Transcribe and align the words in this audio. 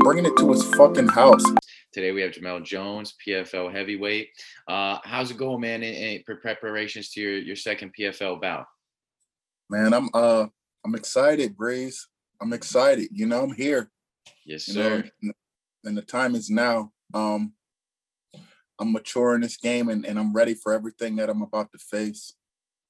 bringing 0.00 0.26
it 0.26 0.36
to 0.38 0.50
his 0.50 0.64
fucking 0.74 1.08
house. 1.08 1.44
Today 1.92 2.12
we 2.12 2.22
have 2.22 2.32
Jamelle 2.32 2.64
Jones, 2.64 3.14
PFL 3.26 3.72
heavyweight. 3.72 4.28
Uh, 4.66 4.98
how's 5.04 5.30
it 5.30 5.36
going, 5.36 5.60
man? 5.60 5.82
In, 5.82 5.94
in 5.94 6.22
preparations 6.24 7.10
to 7.10 7.20
your, 7.20 7.38
your 7.38 7.56
second 7.56 7.92
PFL 7.98 8.40
bout? 8.40 8.66
Man, 9.68 9.92
I'm 9.92 10.08
uh 10.14 10.46
I'm 10.84 10.94
excited, 10.94 11.56
Breeze. 11.56 12.08
I'm 12.40 12.52
excited. 12.52 13.08
You 13.12 13.26
know, 13.26 13.42
I'm 13.42 13.54
here. 13.54 13.90
Yes, 14.46 14.64
sir. 14.64 15.04
Know, 15.22 15.32
and 15.84 15.96
the 15.96 16.02
time 16.02 16.34
is 16.34 16.48
now. 16.50 16.92
Um, 17.12 17.52
I'm 18.78 18.92
mature 18.92 19.34
in 19.34 19.42
this 19.42 19.58
game, 19.58 19.90
and, 19.90 20.06
and 20.06 20.18
I'm 20.18 20.32
ready 20.32 20.54
for 20.54 20.72
everything 20.72 21.16
that 21.16 21.28
I'm 21.28 21.42
about 21.42 21.70
to 21.72 21.78
face. 21.78 22.32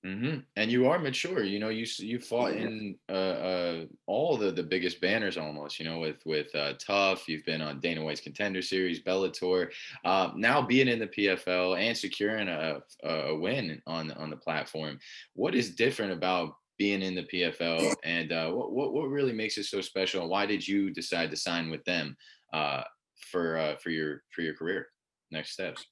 Mm-hmm. 0.05 0.39
And 0.57 0.73
you 0.73 0.89
are 0.89 0.99
mature. 0.99 1.45
You 1.45 1.59
know, 1.59 1.69
you 1.69 1.87
you 1.99 2.19
fought 2.19 2.53
in 2.53 2.97
uh, 3.11 3.13
uh, 3.13 3.85
all 4.07 4.39
the 4.39 4.51
the 4.51 4.63
biggest 4.63 4.99
banners 4.99 5.37
almost. 5.37 5.79
You 5.79 5.85
know, 5.85 5.99
with 5.99 6.25
with 6.25 6.55
uh, 6.55 6.73
TUF. 6.79 7.29
You've 7.29 7.45
been 7.45 7.61
on 7.61 7.81
Dana 7.81 8.03
White's 8.03 8.23
Contender 8.23 8.63
Series, 8.63 9.03
Bellator. 9.03 9.69
Uh, 10.03 10.31
now 10.35 10.63
being 10.63 10.89
in 10.89 10.99
the 10.99 11.07
PFL 11.07 11.79
and 11.79 11.95
securing 11.95 12.49
a, 12.49 12.81
a 13.05 13.35
win 13.37 13.83
on 13.87 14.11
on 14.13 14.31
the 14.31 14.37
platform. 14.37 14.99
What 15.35 15.55
is 15.55 15.75
different 15.75 16.13
about 16.13 16.55
being 16.79 17.03
in 17.03 17.15
the 17.15 17.25
PFL, 17.25 17.95
and 18.03 18.33
uh, 18.33 18.51
what, 18.53 18.73
what 18.73 18.95
what 18.95 19.11
really 19.11 19.35
makes 19.35 19.59
it 19.59 19.65
so 19.65 19.83
special? 19.83 20.31
why 20.31 20.47
did 20.47 20.67
you 20.67 20.91
decide 20.91 21.31
to 21.31 21.37
sign 21.37 21.71
with 21.71 21.85
them 21.85 22.17
uh, 22.55 22.83
for 23.31 23.59
uh, 23.59 23.77
for 23.77 23.91
your 23.91 24.23
for 24.31 24.41
your 24.41 24.55
career? 24.55 24.87
Next 25.31 25.53
steps. 25.53 25.85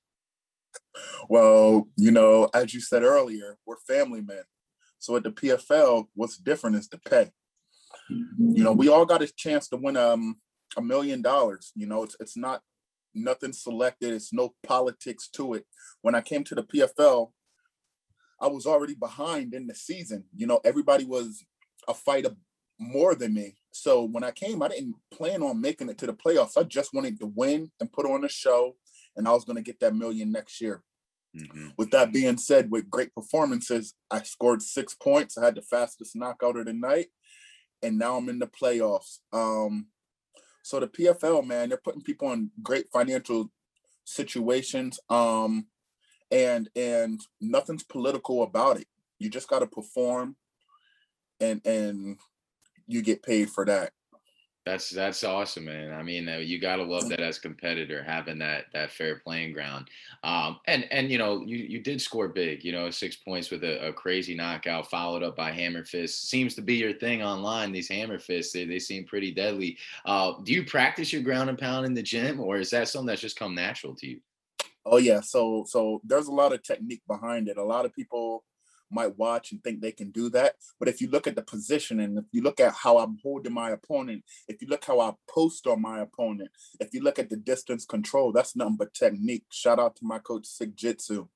Well, 1.29 1.89
you 1.97 2.11
know, 2.11 2.49
as 2.55 2.75
you 2.75 2.81
said 2.81 3.03
earlier, 3.03 3.57
we're 3.67 3.77
family 3.87 4.21
men. 4.21 4.43
So 4.99 5.17
at 5.17 5.23
the 5.23 5.31
PFL, 5.31 6.07
what's 6.15 6.39
different 6.39 6.77
is 6.77 6.89
the 6.89 6.99
pay. 6.99 7.31
You 8.11 8.65
know, 8.65 8.73
we 8.73 8.89
all 8.89 9.07
got 9.07 9.23
a 9.23 9.29
chance 9.29 9.69
to 9.69 9.77
win 9.77 9.97
um 9.97 10.37
a 10.77 10.83
million 10.83 11.23
dollars. 11.23 11.73
You 11.75 11.87
know, 11.87 12.03
it's 12.03 12.17
it's 12.21 12.37
not 12.37 12.63
nothing 13.15 13.53
selected. 13.53 14.13
It's 14.13 14.33
no 14.33 14.55
politics 14.63 15.29
to 15.35 15.55
it. 15.55 15.67
When 16.03 16.15
I 16.15 16.21
came 16.21 16.45
to 16.45 16.55
the 16.55 16.63
PFL, 16.63 17.31
I 18.41 18.47
was 18.47 18.67
already 18.67 18.95
behind 18.95 19.55
in 19.55 19.67
the 19.67 19.75
season. 19.75 20.25
You 20.37 20.47
know, 20.47 20.61
everybody 20.65 21.05
was 21.05 21.45
a 21.89 21.95
fighter 21.95 22.31
more 22.79 23.15
than 23.15 23.35
me. 23.35 23.57
So 23.73 24.05
when 24.05 24.25
I 24.25 24.31
came, 24.31 24.63
I 24.63 24.69
didn't 24.69 24.95
plan 25.13 25.43
on 25.43 25.61
making 25.61 25.89
it 25.89 25.99
to 25.99 26.07
the 26.07 26.13
playoffs. 26.15 26.57
I 26.57 26.63
just 26.63 26.95
wanted 26.95 27.19
to 27.21 27.27
win 27.27 27.71
and 27.81 27.93
put 27.93 28.07
on 28.07 28.25
a 28.25 28.29
show, 28.29 28.77
and 29.19 29.29
I 29.29 29.33
was 29.33 29.45
going 29.45 29.57
to 29.57 29.63
get 29.63 29.81
that 29.81 29.95
million 29.95 30.33
next 30.33 30.61
year. 30.61 30.83
Mm-hmm. 31.37 31.69
With 31.77 31.91
that 31.91 32.13
being 32.13 32.39
said, 32.39 32.71
with 32.71 32.89
great 32.89 33.13
performances, 33.15 33.95
I 34.11 34.23
scored 34.23 34.63
six 34.63 34.95
points. 34.95 35.37
I 35.37 35.45
had 35.45 35.57
the 35.57 35.63
fastest 35.63 36.17
knockout 36.17 36.57
of 36.57 36.65
the 36.65 36.73
night, 36.73 37.09
and 37.83 37.99
now 37.99 38.17
I'm 38.17 38.31
in 38.31 38.39
the 38.39 38.47
playoffs. 38.47 39.19
Um, 39.33 39.89
so 40.63 40.81
the 40.81 40.87
PFL, 40.87 41.47
man, 41.47 41.69
they're 41.69 41.79
putting 41.83 42.01
people 42.01 42.33
in 42.33 42.51
great 42.63 42.87
financial 42.93 43.51
situations, 44.05 44.99
um, 45.11 45.67
and 46.31 46.71
and 46.77 47.21
nothing's 47.41 47.85
political 47.85 48.43
about 48.43 48.81
it. 48.81 48.87
You 49.19 49.29
just 49.29 49.49
got 49.49 49.59
to 49.59 49.67
perform, 49.67 50.37
and 51.41 51.61
and 51.67 52.19
you 52.87 53.03
get 53.03 53.23
paid 53.23 53.51
for 53.51 53.67
that. 53.67 53.93
That's 54.69 54.91
that's 54.91 55.25
awesome, 55.25 55.65
man. 55.65 55.95
I 55.95 56.03
mean, 56.03 56.29
uh, 56.29 56.37
you 56.37 56.61
gotta 56.61 56.83
love 56.83 57.09
that 57.09 57.21
as 57.21 57.39
competitor 57.39 58.03
having 58.03 58.39
that 58.41 58.67
that 58.75 58.91
fair 58.91 59.17
playing 59.17 59.55
ground. 59.55 59.89
Um, 60.23 60.61
and 60.67 60.85
and 60.91 61.11
you 61.11 61.17
know, 61.17 61.43
you 61.47 61.57
you 61.57 61.81
did 61.81 62.03
score 62.03 62.29
big. 62.29 62.63
You 62.63 62.73
know, 62.73 62.91
six 62.91 63.17
points 63.17 63.51
with 63.51 63.65
a, 63.65 63.89
a, 63.89 63.93
crazy 63.95 64.35
knockout, 64.35 64.91
followed 64.91 65.23
up 65.23 65.37
by 65.37 65.53
hammer 65.53 65.87
fist. 65.87 66.29
Seems 66.29 66.55
to 66.55 66.61
be 66.61 66.75
your 66.75 66.93
thing 66.93 67.23
online. 67.23 67.73
These 67.73 67.89
hammer 67.89 68.19
fists, 68.19 68.53
they, 68.53 68.67
they 68.67 68.79
seem 68.79 69.07
pretty 69.07 69.31
deadly. 69.31 69.79
Uh, 70.05 70.35
do 70.43 70.53
you 70.53 70.67
practice 70.67 71.15
your 71.15 71.23
ground 71.23 71.49
and 71.49 71.59
pound 71.59 71.87
in 71.87 71.95
the 71.95 72.03
gym, 72.03 72.39
or 72.39 72.59
is 72.59 72.69
that 72.69 72.89
something 72.89 73.07
that's 73.07 73.23
just 73.23 73.39
come 73.39 73.55
natural 73.55 73.95
to 73.95 74.07
you? 74.07 74.21
Oh 74.85 74.99
yeah, 74.99 75.23
so 75.23 75.65
so 75.67 76.03
there's 76.05 76.29
a 76.29 76.33
lot 76.33 76.53
of 76.53 76.63
technique 76.63 77.03
behind 77.09 77.49
it. 77.49 77.57
A 77.57 77.65
lot 77.65 77.87
of 77.87 77.95
people 77.95 78.45
might 78.91 79.19
watch 79.19 79.53
and 79.53 79.63
think 79.63 79.81
they 79.81 79.93
can 79.93 80.11
do 80.11 80.29
that. 80.31 80.57
But 80.79 80.89
if 80.89 81.01
you 81.01 81.09
look 81.11 81.27
at 81.27 81.37
the 81.37 81.43
position 81.43 82.01
and 82.01 82.19
if 82.19 82.25
you 82.33 82.43
look 82.43 82.61
at 82.61 82.75
how 82.75 82.99
I'm 82.99 83.19
holding 83.23 83.53
my 83.53 83.71
opponent, 83.71 84.25
if 84.49 84.63
you 84.63 84.69
look 84.69 84.85
how 84.85 85.01
I 85.01 85.13
post 85.29 85.67
on 85.67 85.83
my 85.83 86.01
opponent, 86.01 86.51
if 86.81 86.93
you 86.93 87.03
look 87.03 87.19
at 87.19 87.31
the 87.31 87.37
distance 87.37 87.85
control, 87.85 88.33
that's 88.33 88.57
nothing 88.57 88.77
but 88.77 88.95
technique. 88.95 89.45
Shout 89.51 89.79
out 89.79 89.97
to 89.97 90.05
my 90.05 90.19
coach 90.19 90.47
Sig 90.47 90.77
Jitsu. 90.77 91.29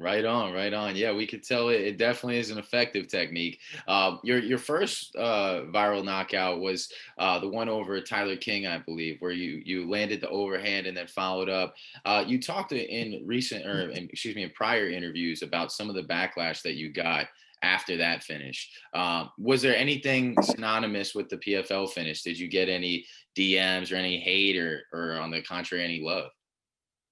Right 0.00 0.24
on, 0.24 0.52
right 0.52 0.72
on. 0.72 0.94
Yeah, 0.94 1.12
we 1.12 1.26
could 1.26 1.42
tell 1.42 1.70
it. 1.70 1.80
It 1.80 1.98
definitely 1.98 2.38
is 2.38 2.50
an 2.50 2.58
effective 2.58 3.08
technique. 3.08 3.58
Uh, 3.88 4.18
your 4.22 4.38
your 4.38 4.58
first 4.58 5.14
uh, 5.16 5.62
viral 5.72 6.04
knockout 6.04 6.60
was 6.60 6.92
uh, 7.18 7.40
the 7.40 7.48
one 7.48 7.68
over 7.68 8.00
Tyler 8.00 8.36
King, 8.36 8.68
I 8.68 8.78
believe, 8.78 9.16
where 9.18 9.32
you 9.32 9.60
you 9.64 9.90
landed 9.90 10.20
the 10.20 10.28
overhand 10.28 10.86
and 10.86 10.96
then 10.96 11.08
followed 11.08 11.48
up. 11.48 11.74
Uh, 12.04 12.22
you 12.24 12.40
talked 12.40 12.70
in 12.70 13.24
recent, 13.26 13.66
or 13.66 13.90
in, 13.90 14.04
excuse 14.04 14.36
me, 14.36 14.44
in 14.44 14.50
prior 14.50 14.88
interviews 14.88 15.42
about 15.42 15.72
some 15.72 15.88
of 15.88 15.96
the 15.96 16.04
backlash 16.04 16.62
that 16.62 16.74
you 16.74 16.92
got 16.92 17.26
after 17.62 17.96
that 17.96 18.22
finish. 18.22 18.70
Um, 18.94 19.30
was 19.36 19.62
there 19.62 19.76
anything 19.76 20.40
synonymous 20.42 21.12
with 21.12 21.28
the 21.28 21.38
PFL 21.38 21.90
finish? 21.90 22.22
Did 22.22 22.38
you 22.38 22.46
get 22.46 22.68
any 22.68 23.04
DMs 23.36 23.90
or 23.90 23.96
any 23.96 24.20
hate, 24.20 24.56
or 24.56 24.84
or 24.92 25.14
on 25.14 25.32
the 25.32 25.42
contrary, 25.42 25.82
any 25.82 26.00
love? 26.00 26.30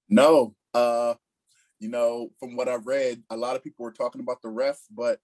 No. 0.07 0.55
Uh 0.73 1.15
you 1.79 1.89
know, 1.89 2.31
from 2.39 2.55
what 2.55 2.69
I 2.69 2.75
read, 2.75 3.23
a 3.29 3.37
lot 3.37 3.55
of 3.55 3.63
people 3.63 3.83
were 3.83 3.91
talking 3.91 4.21
about 4.21 4.41
the 4.41 4.49
ref, 4.49 4.79
but 4.91 5.19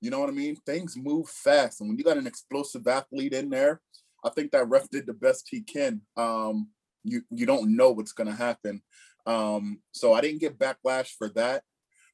you 0.00 0.10
know 0.10 0.20
what 0.20 0.28
I 0.28 0.32
mean? 0.32 0.56
Things 0.56 0.96
move 0.96 1.28
fast. 1.28 1.80
And 1.80 1.88
when 1.88 1.98
you 1.98 2.04
got 2.04 2.16
an 2.16 2.26
explosive 2.26 2.86
athlete 2.86 3.32
in 3.32 3.50
there, 3.50 3.80
I 4.24 4.30
think 4.30 4.52
that 4.52 4.68
ref 4.68 4.88
did 4.90 5.06
the 5.06 5.14
best 5.14 5.48
he 5.50 5.60
can. 5.60 6.02
Um, 6.16 6.68
you 7.04 7.22
you 7.30 7.46
don't 7.46 7.76
know 7.76 7.90
what's 7.90 8.12
gonna 8.12 8.34
happen. 8.34 8.82
Um, 9.26 9.80
so 9.92 10.14
I 10.14 10.20
didn't 10.20 10.40
get 10.40 10.58
backlash 10.58 11.10
for 11.16 11.28
that. 11.30 11.62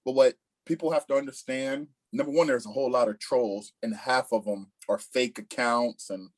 But 0.04 0.12
what 0.12 0.34
people 0.66 0.90
have 0.92 1.06
to 1.06 1.14
understand, 1.14 1.88
number 2.12 2.32
one, 2.32 2.46
there's 2.46 2.66
a 2.66 2.70
whole 2.70 2.90
lot 2.90 3.08
of 3.08 3.18
trolls, 3.18 3.72
and 3.82 3.94
half 3.94 4.32
of 4.32 4.44
them 4.44 4.70
are 4.88 4.98
fake 4.98 5.38
accounts 5.38 6.10
and 6.10 6.28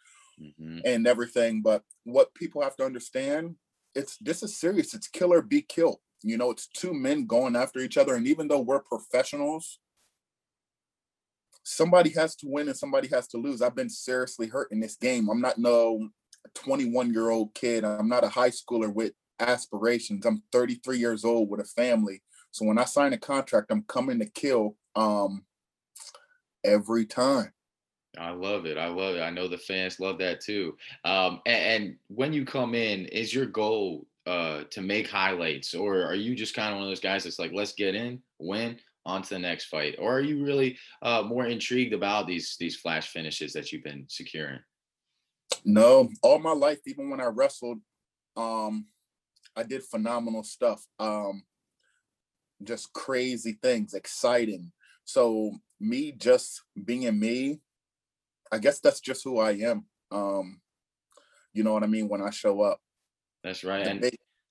mm-hmm. 0.40 0.78
and 0.84 1.06
everything. 1.06 1.62
But 1.62 1.82
what 2.04 2.34
people 2.34 2.62
have 2.62 2.76
to 2.76 2.84
understand, 2.84 3.56
it's 3.94 4.16
this 4.18 4.42
is 4.42 4.58
serious. 4.58 4.94
It's 4.94 5.08
kill 5.08 5.32
or 5.32 5.42
be 5.42 5.62
killed. 5.62 5.98
You 6.26 6.36
know, 6.36 6.50
it's 6.50 6.66
two 6.66 6.92
men 6.92 7.26
going 7.26 7.54
after 7.54 7.78
each 7.78 7.96
other. 7.96 8.14
And 8.14 8.26
even 8.26 8.48
though 8.48 8.60
we're 8.60 8.80
professionals, 8.80 9.78
somebody 11.62 12.10
has 12.10 12.34
to 12.36 12.46
win 12.48 12.68
and 12.68 12.76
somebody 12.76 13.08
has 13.08 13.28
to 13.28 13.38
lose. 13.38 13.62
I've 13.62 13.76
been 13.76 13.88
seriously 13.90 14.48
hurt 14.48 14.72
in 14.72 14.80
this 14.80 14.96
game. 14.96 15.28
I'm 15.28 15.40
not 15.40 15.58
no 15.58 16.08
21 16.54 17.12
year 17.12 17.30
old 17.30 17.54
kid. 17.54 17.84
I'm 17.84 18.08
not 18.08 18.24
a 18.24 18.28
high 18.28 18.50
schooler 18.50 18.92
with 18.92 19.12
aspirations. 19.38 20.26
I'm 20.26 20.42
33 20.52 20.98
years 20.98 21.24
old 21.24 21.48
with 21.48 21.60
a 21.60 21.64
family. 21.64 22.22
So 22.50 22.64
when 22.64 22.78
I 22.78 22.84
sign 22.84 23.12
a 23.12 23.18
contract, 23.18 23.70
I'm 23.70 23.82
coming 23.82 24.18
to 24.18 24.26
kill 24.26 24.76
um, 24.94 25.44
every 26.64 27.06
time. 27.06 27.52
I 28.18 28.30
love 28.30 28.64
it. 28.66 28.78
I 28.78 28.88
love 28.88 29.16
it. 29.16 29.20
I 29.20 29.30
know 29.30 29.46
the 29.46 29.58
fans 29.58 30.00
love 30.00 30.18
that 30.18 30.40
too. 30.40 30.76
Um, 31.04 31.40
and, 31.46 31.84
and, 31.84 31.96
when 32.08 32.32
you 32.32 32.46
come 32.46 32.74
in, 32.74 33.04
is 33.06 33.34
your 33.34 33.44
goal 33.44 34.06
uh, 34.26 34.64
to 34.70 34.80
make 34.80 35.08
highlights, 35.08 35.74
or 35.74 36.02
are 36.02 36.14
you 36.14 36.34
just 36.34 36.54
kind 36.54 36.70
of 36.70 36.76
one 36.76 36.84
of 36.84 36.90
those 36.90 37.00
guys 37.00 37.24
that's 37.24 37.38
like, 37.38 37.52
let's 37.52 37.72
get 37.72 37.94
in, 37.94 38.20
win, 38.38 38.78
on 39.04 39.22
to 39.22 39.30
the 39.30 39.38
next 39.38 39.66
fight, 39.66 39.96
or 39.98 40.16
are 40.16 40.20
you 40.20 40.44
really 40.44 40.76
uh, 41.02 41.22
more 41.22 41.46
intrigued 41.46 41.94
about 41.94 42.26
these 42.26 42.56
these 42.58 42.76
flash 42.76 43.08
finishes 43.08 43.52
that 43.52 43.70
you've 43.70 43.84
been 43.84 44.04
securing? 44.08 44.58
No, 45.64 46.08
all 46.22 46.38
my 46.38 46.52
life, 46.52 46.80
even 46.86 47.08
when 47.08 47.20
I 47.20 47.26
wrestled, 47.26 47.78
um, 48.36 48.86
I 49.54 49.62
did 49.62 49.84
phenomenal 49.84 50.42
stuff. 50.42 50.84
Um, 50.98 51.44
just 52.62 52.92
crazy 52.92 53.58
things, 53.62 53.94
exciting. 53.94 54.72
So 55.04 55.52
me 55.78 56.12
just 56.12 56.62
being 56.84 57.18
me, 57.18 57.60
I 58.50 58.58
guess 58.58 58.80
that's 58.80 59.00
just 59.00 59.22
who 59.24 59.38
I 59.38 59.52
am. 59.52 59.84
Um, 60.10 60.60
you 61.52 61.62
know 61.64 61.72
what 61.72 61.84
I 61.84 61.86
mean 61.86 62.08
when 62.08 62.22
I 62.22 62.30
show 62.30 62.62
up. 62.62 62.80
That's 63.46 63.62
right. 63.62 63.86
And, 63.86 64.10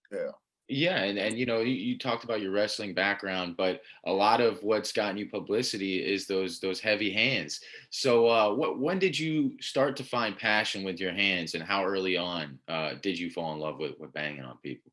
yeah. 0.10 0.32
Yeah, 0.68 1.04
and, 1.04 1.20
and 1.20 1.38
you 1.38 1.46
know, 1.46 1.60
you, 1.60 1.74
you, 1.74 1.98
talked 2.00 2.24
about 2.24 2.42
your 2.42 2.52
wrestling 2.52 2.96
background, 2.96 3.56
but 3.56 3.82
a 4.06 4.12
lot 4.12 4.42
of 4.42 4.64
what's 4.64 4.92
gotten 4.92 5.18
you 5.18 5.30
publicity 5.30 5.98
is 5.98 6.26
those 6.26 6.60
those 6.60 6.80
heavy 6.80 7.12
hands. 7.12 7.60
So, 7.92 8.28
uh, 8.28 8.56
what 8.56 8.80
when 8.80 8.98
did 8.98 9.20
you 9.20 9.58
start 9.62 9.96
to 9.98 10.04
find 10.04 10.36
passion 10.36 10.84
with 10.84 11.00
your 11.00 11.12
hands, 11.12 11.54
and 11.54 11.64
how 11.64 11.86
early 11.86 12.18
on 12.18 12.58
uh, 12.68 12.94
did 13.00 13.20
you 13.20 13.30
fall 13.30 13.54
in 13.54 13.60
love 13.60 13.78
with, 13.78 14.00
with 14.00 14.12
banging 14.14 14.42
on 14.42 14.58
people? 14.64 14.92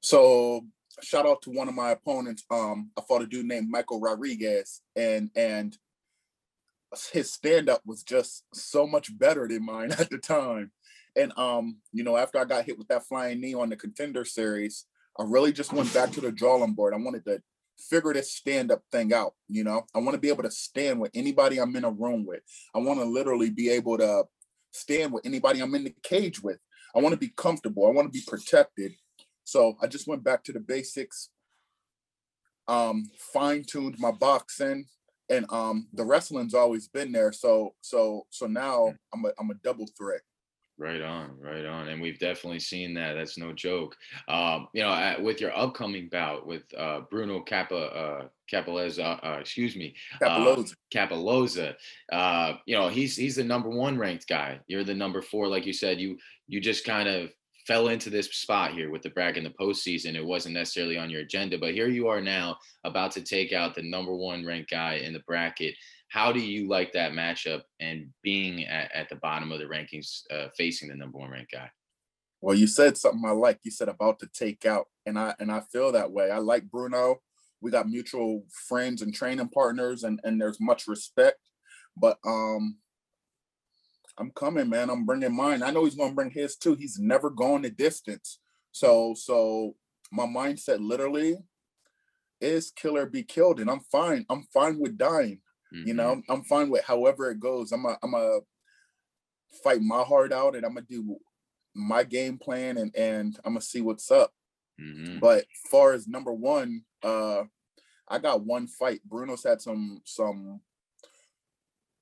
So, 0.00 0.66
shout 1.02 1.24
out 1.24 1.40
to 1.42 1.50
one 1.50 1.68
of 1.68 1.74
my 1.74 1.92
opponents. 1.92 2.44
Um, 2.50 2.90
I 2.98 3.00
fought 3.08 3.22
a 3.22 3.26
dude 3.26 3.46
named 3.46 3.70
Michael 3.70 4.00
Rodriguez, 4.00 4.82
and 4.94 5.30
and 5.34 5.78
his 7.12 7.32
stand 7.32 7.70
up 7.70 7.80
was 7.86 8.02
just 8.02 8.44
so 8.52 8.86
much 8.86 9.16
better 9.18 9.48
than 9.48 9.64
mine 9.64 9.92
at 9.98 10.10
the 10.10 10.18
time. 10.18 10.72
And 11.16 11.36
um, 11.38 11.78
you 11.92 12.04
know, 12.04 12.16
after 12.16 12.38
I 12.38 12.44
got 12.44 12.64
hit 12.64 12.78
with 12.78 12.88
that 12.88 13.06
flying 13.06 13.40
knee 13.40 13.54
on 13.54 13.68
the 13.68 13.76
contender 13.76 14.24
series, 14.24 14.86
I 15.18 15.24
really 15.26 15.52
just 15.52 15.72
went 15.72 15.92
back 15.92 16.10
to 16.12 16.20
the 16.20 16.32
drawing 16.32 16.72
board. 16.74 16.94
I 16.94 16.98
wanted 16.98 17.24
to 17.26 17.42
figure 17.78 18.12
this 18.12 18.32
stand-up 18.32 18.82
thing 18.90 19.12
out. 19.12 19.34
You 19.48 19.64
know, 19.64 19.82
I 19.94 19.98
want 19.98 20.14
to 20.14 20.20
be 20.20 20.28
able 20.28 20.44
to 20.44 20.50
stand 20.50 21.00
with 21.00 21.10
anybody 21.14 21.58
I'm 21.58 21.76
in 21.76 21.84
a 21.84 21.90
room 21.90 22.24
with. 22.24 22.40
I 22.74 22.78
want 22.78 23.00
to 23.00 23.04
literally 23.04 23.50
be 23.50 23.70
able 23.70 23.98
to 23.98 24.24
stand 24.72 25.12
with 25.12 25.26
anybody 25.26 25.60
I'm 25.60 25.74
in 25.74 25.84
the 25.84 25.94
cage 26.02 26.42
with. 26.42 26.58
I 26.94 27.00
want 27.00 27.12
to 27.12 27.18
be 27.18 27.32
comfortable. 27.36 27.86
I 27.86 27.90
want 27.90 28.12
to 28.12 28.18
be 28.18 28.24
protected. 28.26 28.92
So 29.44 29.76
I 29.82 29.86
just 29.86 30.06
went 30.06 30.24
back 30.24 30.44
to 30.44 30.52
the 30.52 30.60
basics. 30.60 31.30
Um, 32.68 33.10
fine 33.18 33.64
tuned 33.64 33.96
my 33.98 34.12
boxing, 34.12 34.86
and 35.28 35.46
um, 35.50 35.88
the 35.92 36.04
wrestling's 36.04 36.54
always 36.54 36.88
been 36.88 37.12
there. 37.12 37.32
So 37.32 37.74
so 37.80 38.26
so 38.30 38.46
now 38.46 38.94
I'm 39.12 39.24
a 39.24 39.32
I'm 39.38 39.50
a 39.50 39.54
double 39.54 39.88
threat. 39.98 40.20
Right 40.82 41.00
on, 41.00 41.38
right 41.40 41.64
on, 41.64 41.86
and 41.86 42.02
we've 42.02 42.18
definitely 42.18 42.58
seen 42.58 42.92
that. 42.94 43.12
That's 43.12 43.38
no 43.38 43.52
joke. 43.52 43.96
Um, 44.26 44.66
you 44.72 44.82
know, 44.82 45.16
with 45.20 45.40
your 45.40 45.56
upcoming 45.56 46.08
bout 46.08 46.44
with 46.44 46.64
uh, 46.76 47.02
Bruno 47.08 47.38
Kappa, 47.38 47.76
uh, 47.76 48.26
Capaleza, 48.52 49.24
uh, 49.24 49.38
excuse 49.38 49.76
me, 49.76 49.94
Cappelozza. 50.20 50.74
Cappelozza. 50.92 51.74
Uh, 52.10 52.54
you 52.66 52.74
know, 52.74 52.88
he's 52.88 53.14
he's 53.14 53.36
the 53.36 53.44
number 53.44 53.68
one 53.68 53.96
ranked 53.96 54.26
guy. 54.26 54.58
You're 54.66 54.82
the 54.82 54.92
number 54.92 55.22
four, 55.22 55.46
like 55.46 55.66
you 55.66 55.72
said. 55.72 56.00
You 56.00 56.18
you 56.48 56.60
just 56.60 56.84
kind 56.84 57.08
of 57.08 57.30
fell 57.64 57.86
into 57.86 58.10
this 58.10 58.26
spot 58.30 58.72
here 58.72 58.90
with 58.90 59.02
the 59.02 59.10
brag 59.10 59.36
in 59.36 59.44
the 59.44 59.50
postseason. 59.50 60.16
It 60.16 60.26
wasn't 60.26 60.54
necessarily 60.54 60.98
on 60.98 61.10
your 61.10 61.20
agenda, 61.20 61.58
but 61.58 61.74
here 61.74 61.86
you 61.86 62.08
are 62.08 62.20
now, 62.20 62.56
about 62.82 63.12
to 63.12 63.22
take 63.22 63.52
out 63.52 63.76
the 63.76 63.88
number 63.88 64.16
one 64.16 64.44
ranked 64.44 64.70
guy 64.70 64.94
in 64.94 65.12
the 65.12 65.22
bracket 65.28 65.76
how 66.12 66.30
do 66.30 66.40
you 66.40 66.68
like 66.68 66.92
that 66.92 67.12
matchup 67.12 67.62
and 67.80 68.10
being 68.22 68.66
at, 68.66 68.92
at 68.92 69.08
the 69.08 69.16
bottom 69.16 69.50
of 69.50 69.58
the 69.58 69.64
rankings 69.64 70.20
uh, 70.30 70.48
facing 70.54 70.90
the 70.90 70.94
number 70.94 71.16
one 71.16 71.30
ranked 71.30 71.52
guy? 71.52 71.70
Well 72.42 72.54
you 72.54 72.66
said 72.66 72.98
something 72.98 73.22
i 73.24 73.30
like. 73.30 73.60
You 73.62 73.70
said 73.70 73.88
about 73.88 74.18
to 74.18 74.26
take 74.26 74.66
out 74.66 74.88
and 75.06 75.18
i 75.18 75.34
and 75.40 75.50
i 75.50 75.60
feel 75.72 75.90
that 75.92 76.12
way. 76.12 76.30
I 76.30 76.36
like 76.36 76.70
bruno. 76.70 77.22
We 77.62 77.70
got 77.70 77.88
mutual 77.88 78.44
friends 78.68 79.00
and 79.00 79.14
training 79.14 79.48
partners 79.48 80.04
and 80.04 80.20
and 80.22 80.38
there's 80.38 80.60
much 80.60 80.86
respect. 80.86 81.38
But 81.96 82.18
um 82.26 82.76
i'm 84.18 84.32
coming 84.32 84.68
man. 84.68 84.90
I'm 84.90 85.06
bringing 85.06 85.34
mine. 85.34 85.62
I 85.62 85.70
know 85.70 85.84
he's 85.84 85.96
to 85.96 86.10
bring 86.10 86.30
his 86.30 86.56
too. 86.56 86.74
He's 86.74 86.98
never 86.98 87.30
gone 87.30 87.62
the 87.62 87.70
distance. 87.70 88.38
So 88.72 89.14
so 89.16 89.76
my 90.10 90.26
mindset 90.26 90.86
literally 90.86 91.38
is 92.38 92.70
kill 92.70 92.98
or 92.98 93.06
be 93.06 93.22
killed 93.22 93.60
and 93.60 93.70
i'm 93.70 93.80
fine. 93.80 94.26
I'm 94.28 94.42
fine 94.52 94.78
with 94.78 94.98
dying 94.98 95.40
Mm-hmm. 95.72 95.88
You 95.88 95.94
know, 95.94 96.12
I'm, 96.12 96.24
I'm 96.28 96.42
fine 96.42 96.70
with 96.70 96.84
however 96.84 97.30
it 97.30 97.40
goes. 97.40 97.72
I'm 97.72 97.86
a 97.86 97.96
I'm 98.02 98.14
a 98.14 98.40
fight 99.62 99.80
my 99.80 100.02
heart 100.02 100.32
out 100.32 100.54
and 100.56 100.64
I'm 100.64 100.74
gonna 100.74 100.86
do 100.88 101.16
my 101.74 102.04
game 102.04 102.38
plan 102.38 102.76
and 102.76 102.94
and 102.94 103.38
I'm 103.44 103.54
gonna 103.54 103.62
see 103.62 103.80
what's 103.80 104.10
up. 104.10 104.32
Mm-hmm. 104.80 105.18
But 105.18 105.44
far 105.70 105.92
as 105.92 106.08
number 106.08 106.32
one, 106.32 106.82
uh 107.02 107.44
I 108.08 108.18
got 108.18 108.44
one 108.44 108.66
fight. 108.66 109.00
Bruno's 109.08 109.44
had 109.44 109.60
some 109.60 110.02
some 110.04 110.60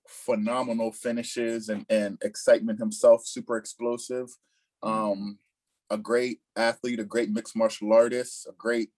phenomenal 0.08 0.90
finishes 0.92 1.68
and 1.68 1.86
and 1.88 2.18
excitement 2.22 2.78
himself, 2.78 3.26
super 3.26 3.56
explosive. 3.56 4.28
Mm-hmm. 4.82 4.88
Um 4.88 5.38
a 5.90 5.98
great 5.98 6.40
athlete, 6.56 7.00
a 7.00 7.04
great 7.04 7.30
mixed 7.30 7.56
martial 7.56 7.92
artist, 7.92 8.46
a 8.48 8.52
great, 8.56 8.90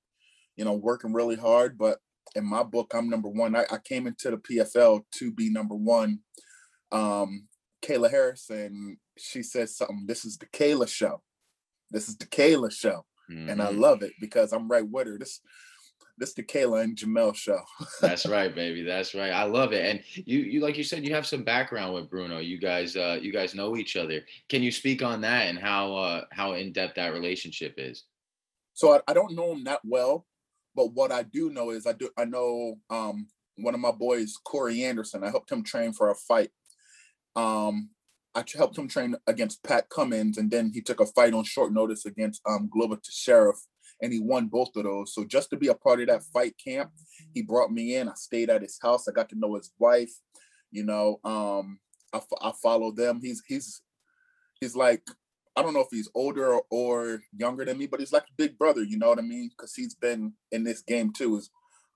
you 0.57 0.65
know, 0.65 0.75
working 0.75 1.13
really 1.15 1.37
hard, 1.37 1.79
but 1.79 1.99
in 2.35 2.45
my 2.45 2.63
book, 2.63 2.93
I'm 2.95 3.09
number 3.09 3.29
one. 3.29 3.55
I, 3.55 3.65
I 3.71 3.79
came 3.79 4.07
into 4.07 4.31
the 4.31 4.37
PFL 4.37 5.05
to 5.13 5.33
be 5.33 5.51
number 5.51 5.75
one. 5.75 6.21
Um, 6.91 7.49
Kayla 7.83 8.11
Harrison, 8.11 8.99
she 9.19 9.43
says 9.43 9.77
something. 9.77 10.05
This 10.07 10.25
is 10.25 10.39
the 10.39 10.47
Kayla 10.47 10.89
show. 10.89 11.23
This 11.91 12.09
is 12.09 12.17
the 12.17 12.27
Kayla 12.27 12.73
show, 12.73 13.05
mm-hmm. 13.31 13.51
and 13.51 13.61
I 13.61 13.67
mm-hmm. 13.67 13.81
love 13.81 14.03
it 14.03 14.13
because 14.21 14.53
I'm 14.53 14.69
right 14.69 14.89
with 14.89 15.09
her. 15.09 15.19
This, 15.19 15.41
this 16.17 16.33
the 16.33 16.43
Kayla 16.43 16.85
and 16.85 16.97
Jamelle 16.97 17.35
show. 17.35 17.61
That's 18.01 18.27
right, 18.29 18.55
baby. 18.55 18.83
That's 18.83 19.15
right. 19.15 19.33
I 19.33 19.45
love 19.45 19.73
it. 19.73 19.85
And 19.85 20.01
you, 20.27 20.39
you 20.39 20.61
like 20.61 20.79
you 20.79 20.85
said, 20.85 21.07
you 21.07 21.15
have 21.15 21.27
some 21.27 21.45
background 21.45 21.95
with 21.95 22.09
Bruno. 22.09 22.39
You 22.39 22.59
guys, 22.59 22.97
uh, 22.97 23.19
you 23.21 23.33
guys 23.33 23.55
know 23.55 23.77
each 23.77 23.97
other. 23.97 24.21
Can 24.49 24.63
you 24.63 24.71
speak 24.71 25.03
on 25.03 25.21
that 25.23 25.49
and 25.49 25.59
how 25.59 25.95
uh, 25.95 26.25
how 26.31 26.53
in 26.53 26.73
depth 26.73 26.95
that 26.97 27.13
relationship 27.13 27.75
is? 27.77 28.05
So 28.75 28.95
I, 28.95 29.01
I 29.09 29.13
don't 29.13 29.35
know 29.35 29.53
him 29.53 29.65
that 29.65 29.81
well, 29.85 30.27
but 30.75 30.93
what 30.93 31.13
I 31.13 31.23
do 31.23 31.51
know 31.51 31.71
is 31.71 31.87
I 31.87 31.93
do 31.93 32.11
I 32.17 32.25
know 32.25 32.77
um, 32.91 33.29
one 33.57 33.75
of 33.75 33.81
my 33.81 33.93
boys, 33.93 34.35
Corey 34.45 34.85
Anderson. 34.85 35.25
I 35.25 35.31
helped 35.31 35.51
him 35.51 35.63
train 35.63 35.93
for 35.93 36.11
a 36.11 36.15
fight. 36.15 36.51
Um, 37.37 37.91
I 38.35 38.45
helped 38.57 38.79
him 38.79 38.89
train 38.89 39.15
against 39.27 39.63
Pat 39.63 39.89
Cummins, 39.91 40.39
and 40.39 40.51
then 40.51 40.71
he 40.73 40.81
took 40.81 41.01
a 41.01 41.07
fight 41.07 41.35
on 41.35 41.45
short 41.45 41.73
notice 41.73 42.07
against 42.07 42.41
um, 42.49 42.69
Glover 42.71 42.97
Teixeira, 42.97 43.53
and 44.01 44.13
he 44.13 44.21
won 44.21 44.47
both 44.47 44.75
of 44.77 44.85
those. 44.85 45.15
So 45.15 45.25
just 45.25 45.51
to 45.51 45.57
be 45.57 45.69
a 45.69 45.75
part 45.75 46.01
of 46.01 46.09
that 46.09 46.23
fight 46.33 46.55
camp, 46.63 46.91
he 47.35 47.43
brought 47.43 47.71
me 47.71 47.97
in. 47.97 48.09
I 48.09 48.15
stayed 48.15 48.49
at 48.49 48.63
his 48.63 48.79
house. 48.81 49.07
I 49.07 49.13
got 49.13 49.29
to 49.31 49.39
know 49.39 49.55
his 49.57 49.71
wife. 49.79 50.13
You 50.71 50.85
know, 50.85 51.21
um, 51.25 51.79
I, 52.13 52.21
I 52.41 52.53
follow 52.63 52.91
them. 52.91 53.21
He's 53.23 53.43
he's 53.47 53.83
he's 54.61 54.75
like 54.75 55.03
I 55.57 55.63
don't 55.63 55.75
know 55.75 55.81
if 55.81 55.89
he's 55.91 56.09
older 56.15 56.55
or, 56.55 56.63
or, 56.71 57.23
younger 57.37 57.65
than 57.65 57.77
me, 57.79 57.87
but 57.87 58.01
he's 58.01 58.13
like 58.13 58.23
a 58.23 58.37
big 58.39 58.59
brother, 58.59 58.83
you 58.83 58.99
know 58.99 59.09
what 59.09 59.19
I 59.19 59.23
mean? 59.23 59.51
Because 59.51 59.75
he's 59.75 59.95
been 59.95 60.33
in 60.51 60.65
this 60.65 60.83
game 60.83 61.13
too. 61.13 61.37
Is 61.37 61.51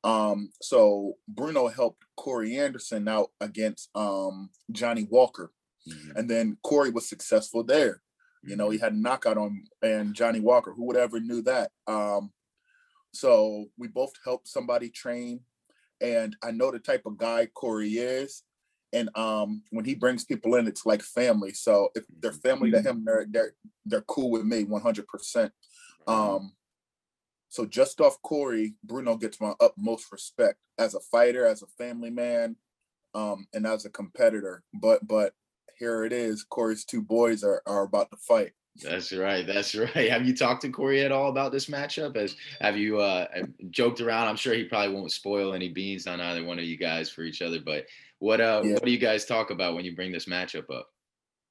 um 0.05 0.51
so 0.61 1.15
Bruno 1.27 1.69
helped 1.69 2.05
Corey 2.17 2.59
Anderson 2.59 3.09
out 3.09 3.31
against 3.41 3.91
um 3.95 4.51
Johnny 4.71 5.07
Walker. 5.11 5.53
Mm-hmm. 5.89 6.19
And 6.19 6.31
then 6.31 6.59
Corey 6.63 6.91
was 6.91 7.09
successful 7.09 7.65
there. 7.65 8.03
You 8.43 8.57
know, 8.57 8.71
he 8.71 8.77
mm-hmm. 8.77 8.85
had 8.85 8.93
a 8.93 9.01
knockout 9.01 9.39
on 9.39 9.65
and 9.83 10.15
Johnny 10.15 10.41
Walker. 10.41 10.73
Who 10.73 10.85
would 10.87 10.97
ever 10.97 11.21
knew 11.21 11.43
that? 11.43 11.71
Um, 11.87 12.33
so 13.13 13.67
we 13.79 13.89
both 13.89 14.13
helped 14.25 14.49
somebody 14.49 14.91
train. 14.91 15.41
And 16.01 16.37
I 16.45 16.51
know 16.51 16.71
the 16.71 16.79
type 16.79 17.07
of 17.07 17.17
guy 17.17 17.47
Corey 17.55 17.93
is 17.93 18.43
and 18.97 19.15
um 19.17 19.63
when 19.71 19.85
he 19.85 19.95
brings 19.95 20.25
people 20.25 20.55
in 20.55 20.67
it's 20.67 20.87
like 20.87 21.03
family 21.03 21.53
so 21.53 21.91
if 21.95 22.05
they're 22.21 22.33
family 22.33 22.71
to 22.71 22.81
him 22.81 23.05
they're 23.05 23.27
they're 23.31 23.53
they're 23.85 24.01
cool 24.03 24.31
with 24.31 24.45
me 24.45 24.65
100% 24.65 25.51
um 26.07 26.53
so 27.49 27.67
just 27.67 28.01
off 28.01 28.21
corey 28.23 28.75
bruno 28.83 29.17
gets 29.17 29.41
my 29.41 29.53
utmost 29.61 30.11
respect 30.11 30.59
as 30.79 30.95
a 30.95 31.01
fighter 31.01 31.47
as 31.47 31.63
a 31.63 31.67
family 31.79 32.11
man 32.11 32.57
um 33.15 33.47
and 33.53 33.67
as 33.67 33.85
a 33.85 33.91
competitor 33.91 34.63
but 34.73 35.07
but 35.07 35.35
here 35.79 36.05
it 36.05 36.13
is 36.13 36.43
corey's 36.45 36.85
two 36.85 37.03
boys 37.03 37.45
are, 37.45 37.63
are 37.67 37.83
about 37.83 38.11
to 38.11 38.17
fight 38.17 38.53
that's 38.83 39.13
right. 39.13 39.47
That's 39.47 39.75
right. 39.75 40.11
Have 40.11 40.27
you 40.27 40.37
talked 40.37 40.63
to 40.63 40.71
Corey 40.71 41.03
at 41.03 41.13
all 41.13 41.31
about 41.31 41.53
this 41.53 41.67
matchup? 41.67 42.17
As 42.17 42.37
have 42.61 42.77
you 42.77 43.01
uh, 43.01 43.27
joked 43.71 44.01
around? 44.01 44.29
I'm 44.29 44.37
sure 44.37 44.55
he 44.55 44.65
probably 44.65 44.95
won't 44.95 45.13
spoil 45.13 45.55
any 45.55 45.69
beans 45.69 46.07
on 46.07 46.21
either 46.21 46.45
one 46.45 46.59
of 46.59 46.65
you 46.65 46.77
guys 46.77 47.11
for 47.11 47.23
each 47.23 47.43
other. 47.43 47.61
But 47.61 47.87
what 48.19 48.41
uh 48.41 48.63
yeah. 48.65 48.75
what 48.75 48.85
do 48.85 48.91
you 48.91 48.99
guys 48.99 49.25
talk 49.25 49.51
about 49.51 49.75
when 49.75 49.85
you 49.85 49.95
bring 49.95 50.13
this 50.13 50.27
matchup 50.27 50.71
up? 50.75 50.89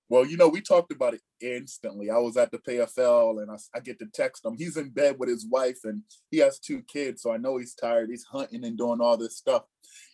Well, 0.07 0.25
you 0.25 0.37
know, 0.37 0.47
we 0.47 0.61
talked 0.61 0.91
about 0.91 1.15
it 1.15 1.21
instantly. 1.41 2.11
I 2.11 2.17
was 2.17 2.37
at 2.37 2.51
the 2.51 2.59
PFL 2.59 3.41
and 3.41 3.49
I, 3.49 3.55
I, 3.75 3.79
get 3.79 3.97
to 3.99 4.05
text 4.05 4.45
him. 4.45 4.55
He's 4.55 4.77
in 4.77 4.89
bed 4.89 5.15
with 5.17 5.29
his 5.29 5.47
wife 5.49 5.79
and 5.83 6.03
he 6.29 6.37
has 6.39 6.59
two 6.59 6.83
kids. 6.83 7.23
So 7.23 7.33
I 7.33 7.37
know 7.37 7.57
he's 7.57 7.73
tired. 7.73 8.11
He's 8.11 8.23
hunting 8.23 8.65
and 8.65 8.77
doing 8.77 9.01
all 9.01 9.17
this 9.17 9.35
stuff. 9.35 9.63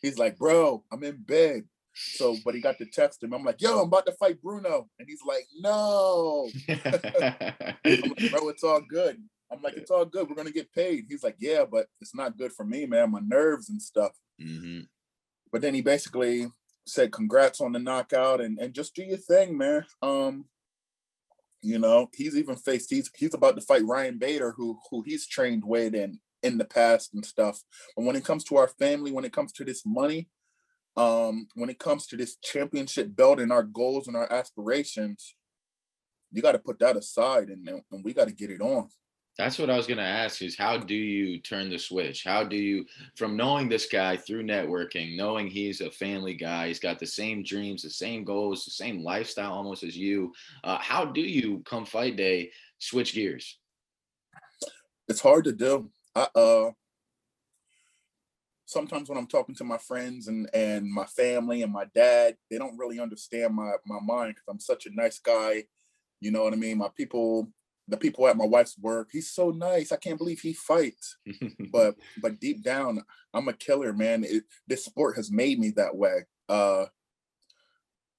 He's 0.01 0.17
like, 0.17 0.38
bro, 0.38 0.86
I'm 0.93 1.03
in 1.03 1.17
bed. 1.17 1.65
So, 1.93 2.38
but 2.46 2.55
he 2.55 2.62
got 2.62 2.77
to 2.77 2.86
text 2.86 3.22
him. 3.22 3.34
I'm 3.34 3.43
like, 3.43 3.62
yo, 3.62 3.81
I'm 3.81 3.88
about 3.88 4.05
to 4.05 4.13
fight 4.13 4.41
Bruno. 4.41 4.88
And 4.98 5.10
he's 5.10 5.24
like, 5.27 5.46
no. 5.60 6.50
like, 6.70 8.31
bro, 8.31 8.48
it's 8.48 8.63
all 8.63 8.81
good. 8.89 9.17
I'm 9.51 9.62
like, 9.62 9.75
it's 9.75 9.91
all 9.91 10.05
good. 10.05 10.29
We're 10.29 10.36
going 10.36 10.48
to 10.48 10.53
get 10.53 10.72
paid. 10.72 11.08
He's 11.10 11.24
like, 11.24 11.36
yeah, 11.39 11.65
but 11.70 11.88
it's 12.00 12.15
not 12.15 12.38
good 12.38 12.53
for 12.53 12.65
me, 12.65 12.86
man. 12.86 13.12
My 13.12 13.20
nerves 13.20 13.70
and 13.70 13.81
stuff. 13.81 14.13
Mm-hmm. 14.41 14.84
But 15.51 15.62
then 15.62 15.74
he 15.74 15.81
basically 15.81 16.48
said, 16.86 17.12
"Congrats 17.12 17.62
on 17.62 17.72
the 17.72 17.79
knockout, 17.79 18.41
and 18.41 18.60
and 18.60 18.74
just 18.74 18.96
do 18.96 19.03
your 19.03 19.17
thing, 19.17 19.58
man." 19.58 19.86
Um, 20.01 20.46
you 21.62 21.77
know, 21.79 22.10
he's 22.13 22.36
even 22.38 22.55
faced 22.55 22.89
he's 22.89 23.10
he's 23.15 23.34
about 23.34 23.55
to 23.55 23.62
fight 23.62 23.86
Ryan 23.86 24.17
Bader, 24.17 24.51
who 24.51 24.79
who 24.89 25.03
he's 25.03 25.27
trained 25.27 25.63
with 25.65 25.93
and 25.96 26.20
in 26.43 26.58
the 26.58 26.65
past 26.65 27.13
and 27.13 27.25
stuff. 27.25 27.62
But 27.96 28.05
when 28.05 28.15
it 28.15 28.25
comes 28.25 28.43
to 28.46 28.58
our 28.58 28.67
family, 28.67 29.12
when 29.12 29.25
it 29.25 29.34
comes 29.34 29.51
to 29.53 29.63
this 29.63 29.84
money, 29.86 30.27
um, 30.98 31.48
when 31.55 31.70
it 31.70 31.79
comes 31.79 32.08
to 32.08 32.17
this 32.17 32.38
championship 32.38 33.15
belt 33.15 33.39
and 33.39 33.51
our 33.51 33.63
goals 33.63 34.08
and 34.08 34.17
our 34.17 34.31
aspirations, 34.31 35.36
you 36.31 36.41
got 36.41 36.53
to 36.53 36.60
put 36.60 36.79
that 36.79 36.98
aside 36.98 37.50
and, 37.50 37.67
and 37.67 38.03
we 38.03 38.13
got 38.13 38.27
to 38.27 38.34
get 38.34 38.50
it 38.50 38.62
on. 38.62 38.89
That's 39.38 39.57
what 39.57 39.69
I 39.69 39.77
was 39.77 39.88
going 39.88 39.97
to 39.97 40.03
ask 40.03 40.41
is 40.41 40.57
how 40.57 40.77
do 40.77 40.93
you 40.93 41.39
turn 41.39 41.69
the 41.69 41.79
switch? 41.79 42.23
How 42.23 42.43
do 42.43 42.55
you, 42.55 42.85
from 43.15 43.38
knowing 43.38 43.69
this 43.69 43.88
guy 43.88 44.17
through 44.17 44.43
networking, 44.43 45.15
knowing 45.15 45.47
he's 45.47 45.81
a 45.81 45.89
family 45.89 46.33
guy, 46.33 46.67
he's 46.67 46.79
got 46.79 47.00
the 47.00 47.07
same 47.07 47.41
dreams, 47.41 47.81
the 47.81 47.89
same 47.89 48.23
goals, 48.23 48.65
the 48.65 48.71
same 48.71 49.03
lifestyle 49.03 49.53
almost 49.53 49.83
as 49.83 49.97
you, 49.97 50.33
uh, 50.63 50.77
how 50.79 51.05
do 51.05 51.21
you 51.21 51.63
come 51.65 51.85
fight 51.85 52.17
day 52.17 52.51
switch 52.77 53.13
gears? 53.13 53.57
It's 55.07 55.21
hard 55.21 55.45
to 55.45 55.53
do. 55.53 55.89
I, 56.13 56.27
uh, 56.35 56.71
sometimes 58.65 59.09
when 59.09 59.17
I'm 59.17 59.27
talking 59.27 59.55
to 59.55 59.63
my 59.63 59.77
friends 59.77 60.27
and, 60.27 60.50
and 60.53 60.91
my 60.91 61.05
family 61.05 61.61
and 61.61 61.71
my 61.71 61.85
dad, 61.95 62.35
they 62.50 62.57
don't 62.57 62.77
really 62.77 63.00
understand 63.00 63.55
my, 63.55 63.71
my 63.85 64.00
mind 64.01 64.35
because 64.35 64.47
I'm 64.50 64.59
such 64.59 64.85
a 64.85 64.93
nice 64.93 65.19
guy. 65.19 65.63
You 66.19 66.31
know 66.31 66.43
what 66.43 66.53
I 66.53 66.57
mean? 66.57 66.77
My 66.77 66.89
people 66.95 67.50
the 67.88 67.97
people 67.97 68.27
at 68.27 68.38
my 68.38 68.45
wife's 68.45 68.77
work. 68.77 69.09
He's 69.11 69.29
so 69.29 69.50
nice. 69.50 69.91
I 69.91 69.97
can't 69.97 70.17
believe 70.17 70.39
he 70.39 70.53
fights. 70.53 71.17
but 71.71 71.95
but 72.21 72.39
deep 72.39 72.63
down, 72.63 73.03
I'm 73.33 73.47
a 73.47 73.53
killer, 73.53 73.93
man. 73.93 74.23
It, 74.23 74.43
this 74.67 74.85
sport 74.85 75.15
has 75.17 75.31
made 75.31 75.59
me 75.59 75.71
that 75.71 75.95
way. 75.95 76.25
Uh, 76.47 76.85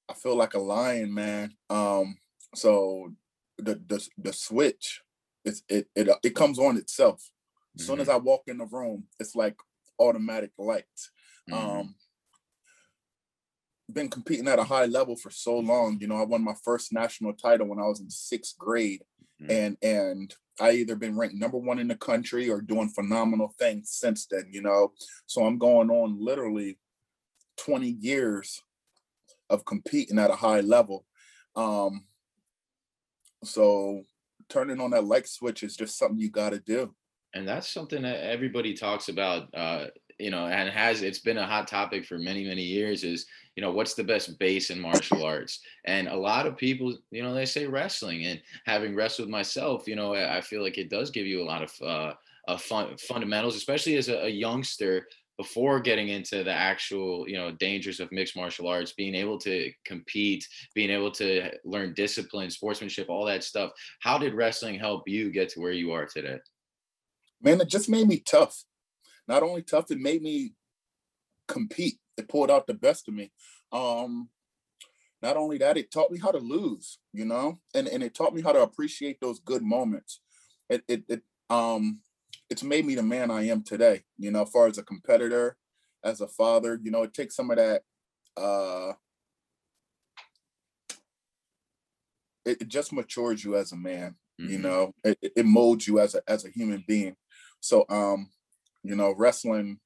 I 0.09 0.15
feel 0.15 0.37
like 0.37 0.55
a 0.55 0.59
lion, 0.59 1.13
man. 1.15 1.55
Um, 1.71 2.17
so 2.55 3.15
the 3.59 3.75
the, 3.87 4.07
the 4.19 4.33
switch, 4.33 5.01
it's 5.45 5.63
it 5.69 5.89
it 5.95 6.09
it 6.23 6.35
comes 6.35 6.59
on 6.59 6.77
itself. 6.77 7.31
As 7.79 7.87
soon 7.87 8.01
as 8.01 8.09
Mhm. 8.09 8.13
I 8.13 8.17
walk 8.19 8.43
in 8.49 8.59
the 8.59 8.67
room, 8.67 9.05
it's 9.19 9.35
like 9.35 9.57
automatic 9.99 10.53
lights. 10.59 11.11
Mhm. 11.49 11.55
Um, 11.57 11.95
been 13.91 14.09
competing 14.11 14.49
at 14.49 14.59
a 14.59 14.65
high 14.65 14.87
level 14.87 15.17
for 15.17 15.31
so 15.31 15.59
long. 15.59 15.99
You 16.01 16.07
know, 16.09 16.17
I 16.17 16.25
won 16.25 16.43
my 16.43 16.55
first 16.63 16.93
national 16.93 17.35
title 17.35 17.67
when 17.67 17.79
I 17.79 17.87
was 17.87 18.01
in 18.01 18.11
sixth 18.11 18.57
grade, 18.59 19.03
Mhm. 19.43 19.51
and 19.51 19.77
and 19.83 20.35
I 20.61 20.73
either 20.73 20.97
been 20.97 21.17
ranked 21.17 21.35
number 21.37 21.59
one 21.59 21.79
in 21.79 21.89
the 21.89 21.97
country 21.97 22.49
or 22.51 22.61
doing 22.61 22.89
phenomenal 22.91 23.55
things 23.59 23.91
since 23.91 24.27
then. 24.27 24.49
You 24.53 24.63
know, 24.63 24.93
so 25.27 25.45
I'm 25.45 25.59
going 25.59 25.91
on 25.91 26.19
literally 26.23 26.79
20 27.57 27.89
years 27.89 28.63
of 29.51 29.65
competing 29.65 30.19
at 30.19 30.31
a 30.31 30.37
high 30.37 30.61
level. 30.61 31.07
Um, 31.57 32.07
so 33.45 34.03
turning 34.49 34.81
on 34.81 34.91
that 34.91 35.05
like 35.05 35.27
switch 35.27 35.63
is 35.63 35.77
just 35.77 35.99
something 35.99 36.19
you 36.19 36.31
got 36.31 36.51
to 36.51 36.61
do. 36.61 36.95
and 37.35 37.49
that's 37.49 37.73
something 37.73 38.03
that 38.03 38.21
everybody 38.21 38.75
talks 38.75 39.09
about 39.09 39.49
uh 39.55 39.87
you 40.23 40.31
know 40.31 40.47
and 40.47 40.69
has 40.69 41.03
it's 41.03 41.19
been 41.19 41.39
a 41.39 41.47
hot 41.47 41.67
topic 41.67 42.07
for 42.07 42.17
many 42.17 42.45
many 42.45 42.63
years 42.63 43.03
is 43.03 43.27
you 43.57 43.63
know 43.63 43.73
what's 43.73 43.95
the 43.95 44.05
best 44.05 44.39
base 44.39 44.71
in 44.71 44.81
martial 44.81 45.25
arts? 45.35 45.61
And 45.85 46.07
a 46.07 46.17
lot 46.17 46.47
of 46.47 46.57
people 46.57 46.97
you 47.11 47.23
know 47.23 47.35
they 47.35 47.45
say 47.45 47.67
wrestling 47.67 48.27
and 48.27 48.41
having 48.65 48.95
wrestled 48.95 49.29
myself 49.29 49.89
you 49.89 49.97
know 49.97 50.15
i 50.15 50.41
feel 50.41 50.63
like 50.63 50.79
it 50.79 50.91
does 50.91 51.11
give 51.11 51.27
you 51.27 51.43
a 51.43 51.51
lot 51.53 51.63
of 51.63 51.73
uh, 51.83 52.13
uh 52.49 52.57
fun, 52.57 52.97
fundamentals 52.99 53.57
especially 53.57 53.97
as 53.97 54.09
a, 54.09 54.27
a 54.27 54.29
youngster 54.29 55.07
before 55.39 55.81
getting 55.81 56.09
into 56.09 56.45
the 56.45 56.53
actual 56.53 57.29
you 57.29 57.37
know 57.37 57.51
dangers 57.51 57.99
of 57.99 58.13
mixed 58.13 58.37
martial 58.37 58.69
arts 58.69 58.93
being 58.93 59.15
able 59.15 59.39
to 59.39 59.73
compete 59.85 60.47
being 60.75 60.91
able 60.91 61.11
to 61.11 61.51
learn 61.65 61.95
discipline 61.95 62.51
sportsmanship 62.51 63.09
all 63.09 63.25
that 63.25 63.43
stuff. 63.43 63.73
How 64.01 64.19
did 64.19 64.35
wrestling 64.35 64.79
help 64.79 65.09
you 65.09 65.33
get 65.33 65.49
to 65.51 65.61
where 65.61 65.73
you 65.73 65.91
are 65.93 66.07
today? 66.07 66.39
Man, 67.41 67.61
it 67.61 67.69
just 67.69 67.89
made 67.89 68.07
me 68.07 68.23
tough. 68.25 68.63
Not 69.29 69.43
only 69.43 69.63
tough, 69.63 69.91
it 69.91 69.99
made 69.99 70.23
me 70.23 70.55
compete. 71.49 71.99
It 72.17 72.29
pulled 72.29 72.51
out 72.51 72.67
the 72.67 72.75
best 72.75 73.09
of 73.09 73.15
me. 73.15 73.33
Um, 73.71 74.29
not 75.23 75.37
only 75.37 75.59
that, 75.59 75.77
it 75.77 75.91
taught 75.91 76.11
me 76.11 76.19
how 76.19 76.31
to 76.33 76.39
lose, 76.39 76.99
you 77.13 77.25
know, 77.25 77.61
and, 77.75 77.87
and 77.87 78.03
it 78.03 78.15
taught 78.15 78.35
me 78.35 78.43
how 78.43 78.53
to 78.53 78.63
appreciate 78.63 79.21
those 79.21 79.39
good 79.41 79.63
moments. 79.63 80.21
It 80.69 80.83
it, 80.89 81.05
it 81.09 81.23
um 81.49 82.01
it's 82.51 82.63
made 82.65 82.85
me 82.85 82.95
the 82.97 83.03
man 83.03 83.31
I 83.31 83.47
am 83.47 83.63
today, 83.63 84.03
you 84.19 84.31
know, 84.31 84.43
as 84.43 84.51
far 84.51 84.67
as 84.67 84.79
a 84.79 84.83
competitor, 84.83 85.57
as 86.03 86.21
a 86.21 86.29
father, 86.29 86.79
you 86.83 86.91
know, 86.91 87.03
it 87.05 87.15
takes 87.15 87.37
some 87.37 87.51
of 87.51 87.57
that 87.57 87.83
uh 88.37 88.95
it, 92.45 92.63
it 92.63 92.69
just 92.69 92.93
matures 92.93 93.45
you 93.45 93.57
as 93.57 93.73
a 93.73 93.77
man 93.77 94.17
you 94.39 94.59
Mhm. 94.59 94.63
know 94.63 94.95
it, 95.05 95.19
it- 95.23 95.33
it 95.37 95.47
molds 95.47 95.87
you 95.87 96.01
as 96.01 96.15
a 96.17 96.23
as 96.29 96.45
a 96.45 96.51
human 96.51 96.83
being 96.89 97.15
so 97.61 97.85
um 97.89 98.29
you 98.83 98.97
know 98.97 99.15
wrestling 99.17 99.79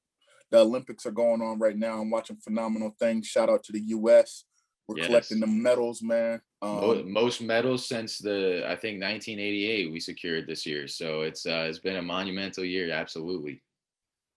the 0.51 0.57
olympics 0.59 1.05
are 1.05 1.11
going 1.11 1.41
on 1.41 1.59
right 1.59 1.77
now 1.77 1.99
i'm 2.01 2.09
watching 2.09 2.37
phenomenal 2.37 2.95
things 2.99 3.27
shout 3.27 3.49
out 3.49 3.63
to 3.63 3.71
the 3.71 3.79
us 3.79 4.45
we're 4.87 5.05
collecting 5.05 5.39
the 5.39 5.47
medals 5.47 6.01
man 6.01 6.41
um 6.61 7.11
most 7.11 7.41
medals 7.41 7.87
since 7.87 8.17
the 8.17 8.63
I 8.65 8.75
think 8.75 9.01
1988 9.01 9.91
we 9.91 9.99
secured 9.99 10.47
this 10.47 10.65
year. 10.65 10.87
So 10.87 11.21
it's 11.21 11.45
uh, 11.45 11.67
it's 11.69 11.79
been 11.79 11.97
a 11.97 12.01
monumental 12.01 12.65
year. 12.65 12.91
Absolutely. 12.91 13.61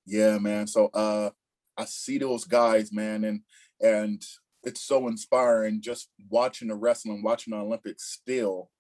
yeah 0.07 0.39
man 0.39 0.67
so 0.67 0.87
uh 0.93 1.31
i 1.79 1.85
see 1.85 2.19
those 2.19 2.45
guys 2.45 2.93
man 2.93 3.25
and 3.25 3.41
and 3.81 4.25
it's 4.65 4.83
so 4.83 5.09
inspiring 5.09 5.81
just 5.81 6.09
watching 6.29 6.69
the 6.69 6.75
wrestling 6.75 7.23
watching 7.23 7.53
the 7.53 7.59
olympics 7.59 8.13
still 8.13 8.71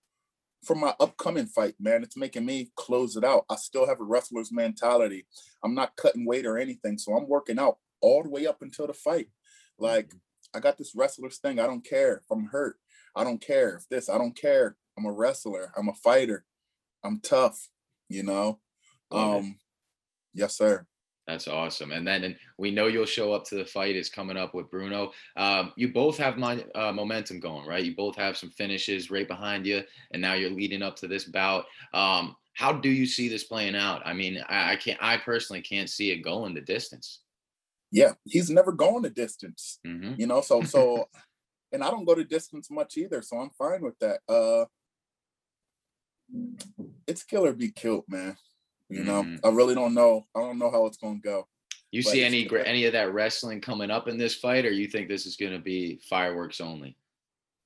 for 0.62 0.76
my 0.76 0.95
upcoming 1.00 1.47
fight, 1.47 1.75
man, 1.81 2.02
it's 2.02 2.17
making 2.17 2.45
me 2.45 2.71
close 2.76 3.17
it 3.17 3.25
out. 3.25 3.45
I 3.50 3.57
still 3.57 3.87
have 3.87 4.00
a 4.00 4.05
wrestler's 4.05 4.52
mentality. 4.52 5.26
I'm 5.64 5.75
not 5.75 5.97
cutting 5.97 6.26
weight 6.26 6.47
or 6.47 6.59
anything. 6.59 6.99
So 6.99 7.14
I'm 7.14 7.29
working 7.29 7.59
out 7.59 7.79
all 8.00 8.23
the 8.23 8.31
way 8.31 8.47
up 8.47 8.62
until 8.62 8.87
the 8.87 8.93
fight. 8.93 9.29
Like 9.79 10.12
I 10.55 10.61
got 10.61 10.76
this 10.76 10.95
wrestler's 10.95 11.38
thing. 11.38 11.59
I 11.59 11.67
don't 11.67 11.85
care 11.85 12.17
if 12.17 12.31
I'm 12.31 12.47
hurt. 12.47 12.76
I 13.17 13.25
don't 13.25 13.40
care 13.40 13.76
if 13.76 13.88
this, 13.88 14.09
I 14.09 14.19
don't 14.19 14.37
care. 14.37 14.76
I'm 14.99 15.07
a 15.07 15.12
wrestler. 15.12 15.73
I'm 15.76 15.88
a 15.88 15.95
fighter. 15.95 16.45
I'm 17.02 17.21
tough, 17.21 17.69
you 18.09 18.23
know? 18.23 18.61
Love 19.11 19.37
it. 19.37 19.38
Um, 19.38 19.59
yes, 20.35 20.57
sir. 20.57 20.87
That's 21.31 21.47
awesome. 21.47 21.93
And 21.93 22.07
then 22.07 22.25
and 22.25 22.37
we 22.59 22.73
know 22.73 22.89
you'll 22.89 23.07
show 23.07 23.33
up 23.33 23.45
to 23.47 23.55
the 23.55 23.65
fight. 23.65 23.95
Is 23.95 24.11
coming 24.11 24.37
up 24.37 24.53
with 24.53 24.69
Bruno. 24.69 25.13
Um, 25.37 25.73
you 25.77 25.93
both 25.93 26.17
have 26.19 26.37
my, 26.39 26.65
uh, 26.75 26.91
momentum 26.93 27.39
going, 27.39 27.69
right? 27.69 27.85
You 27.85 27.95
both 27.95 28.17
have 28.17 28.37
some 28.37 28.51
finishes 28.51 29.11
right 29.13 29.29
behind 29.29 29.65
you, 29.65 29.83
and 30.11 30.21
now 30.21 30.35
you're 30.35 30.51
leading 30.51 30.83
up 30.83 30.97
to 30.97 31.07
this 31.07 31.25
bout. 31.25 31.67
Um, 31.95 32.35
how 32.55 32.73
do 32.73 32.89
you 32.89 33.07
see 33.07 33.29
this 33.29 33.45
playing 33.45 33.77
out? 33.77 34.03
I 34.05 34.13
mean, 34.13 34.43
I, 34.49 34.73
I 34.73 34.77
can't. 34.77 34.99
I 35.01 35.19
personally 35.19 35.63
can't 35.63 35.89
see 35.89 36.11
it 36.11 36.25
going 36.25 36.53
the 36.55 36.61
distance. 36.61 37.21
Yeah, 37.93 38.13
he's 38.25 38.51
never 38.51 38.73
gone 38.73 39.03
the 39.03 39.11
distance. 39.11 39.79
hmm 39.85 40.15
you 40.17 40.27
know 40.27 40.41
so 40.41 40.63
so 40.63 41.09
and 41.73 41.85
i 41.85 41.91
don't 41.91 42.05
go 42.05 42.17
to 42.17 42.25
distance 42.25 42.69
much 42.69 42.97
either 42.97 43.23
so 43.23 43.39
i'm 43.39 43.51
fine 43.51 43.81
with 43.81 43.97
that 44.01 44.19
uh 44.29 44.65
it's 47.07 47.23
kill 47.23 47.47
or 47.47 47.53
be 47.53 47.71
killed 47.71 48.05
man 48.09 48.37
you 48.91 49.05
know 49.05 49.23
Mhm. 49.23 49.41
i 49.45 49.49
really 49.49 49.75
don't 49.75 49.95
know 49.95 50.27
i 50.35 50.41
don't 50.41 50.59
know 50.59 50.71
how 50.71 50.85
it's 50.87 50.97
gonna 50.99 51.21
go 51.21 51.47
You 51.93 52.03
see 52.03 52.23
any 52.25 52.49
any 52.67 52.85
of 52.87 52.93
that 52.93 53.13
wrestling 53.13 53.61
coming 53.61 53.91
up 53.91 54.09
in 54.09 54.19
this 54.19 54.35
fight, 54.35 54.67
or 54.67 54.71
you 54.71 54.89
think 54.89 55.09
this 55.09 55.27
is 55.27 55.37
going 55.37 55.53
to 55.53 55.59
be 55.59 56.01
fireworks 56.09 56.61
only? 56.61 56.97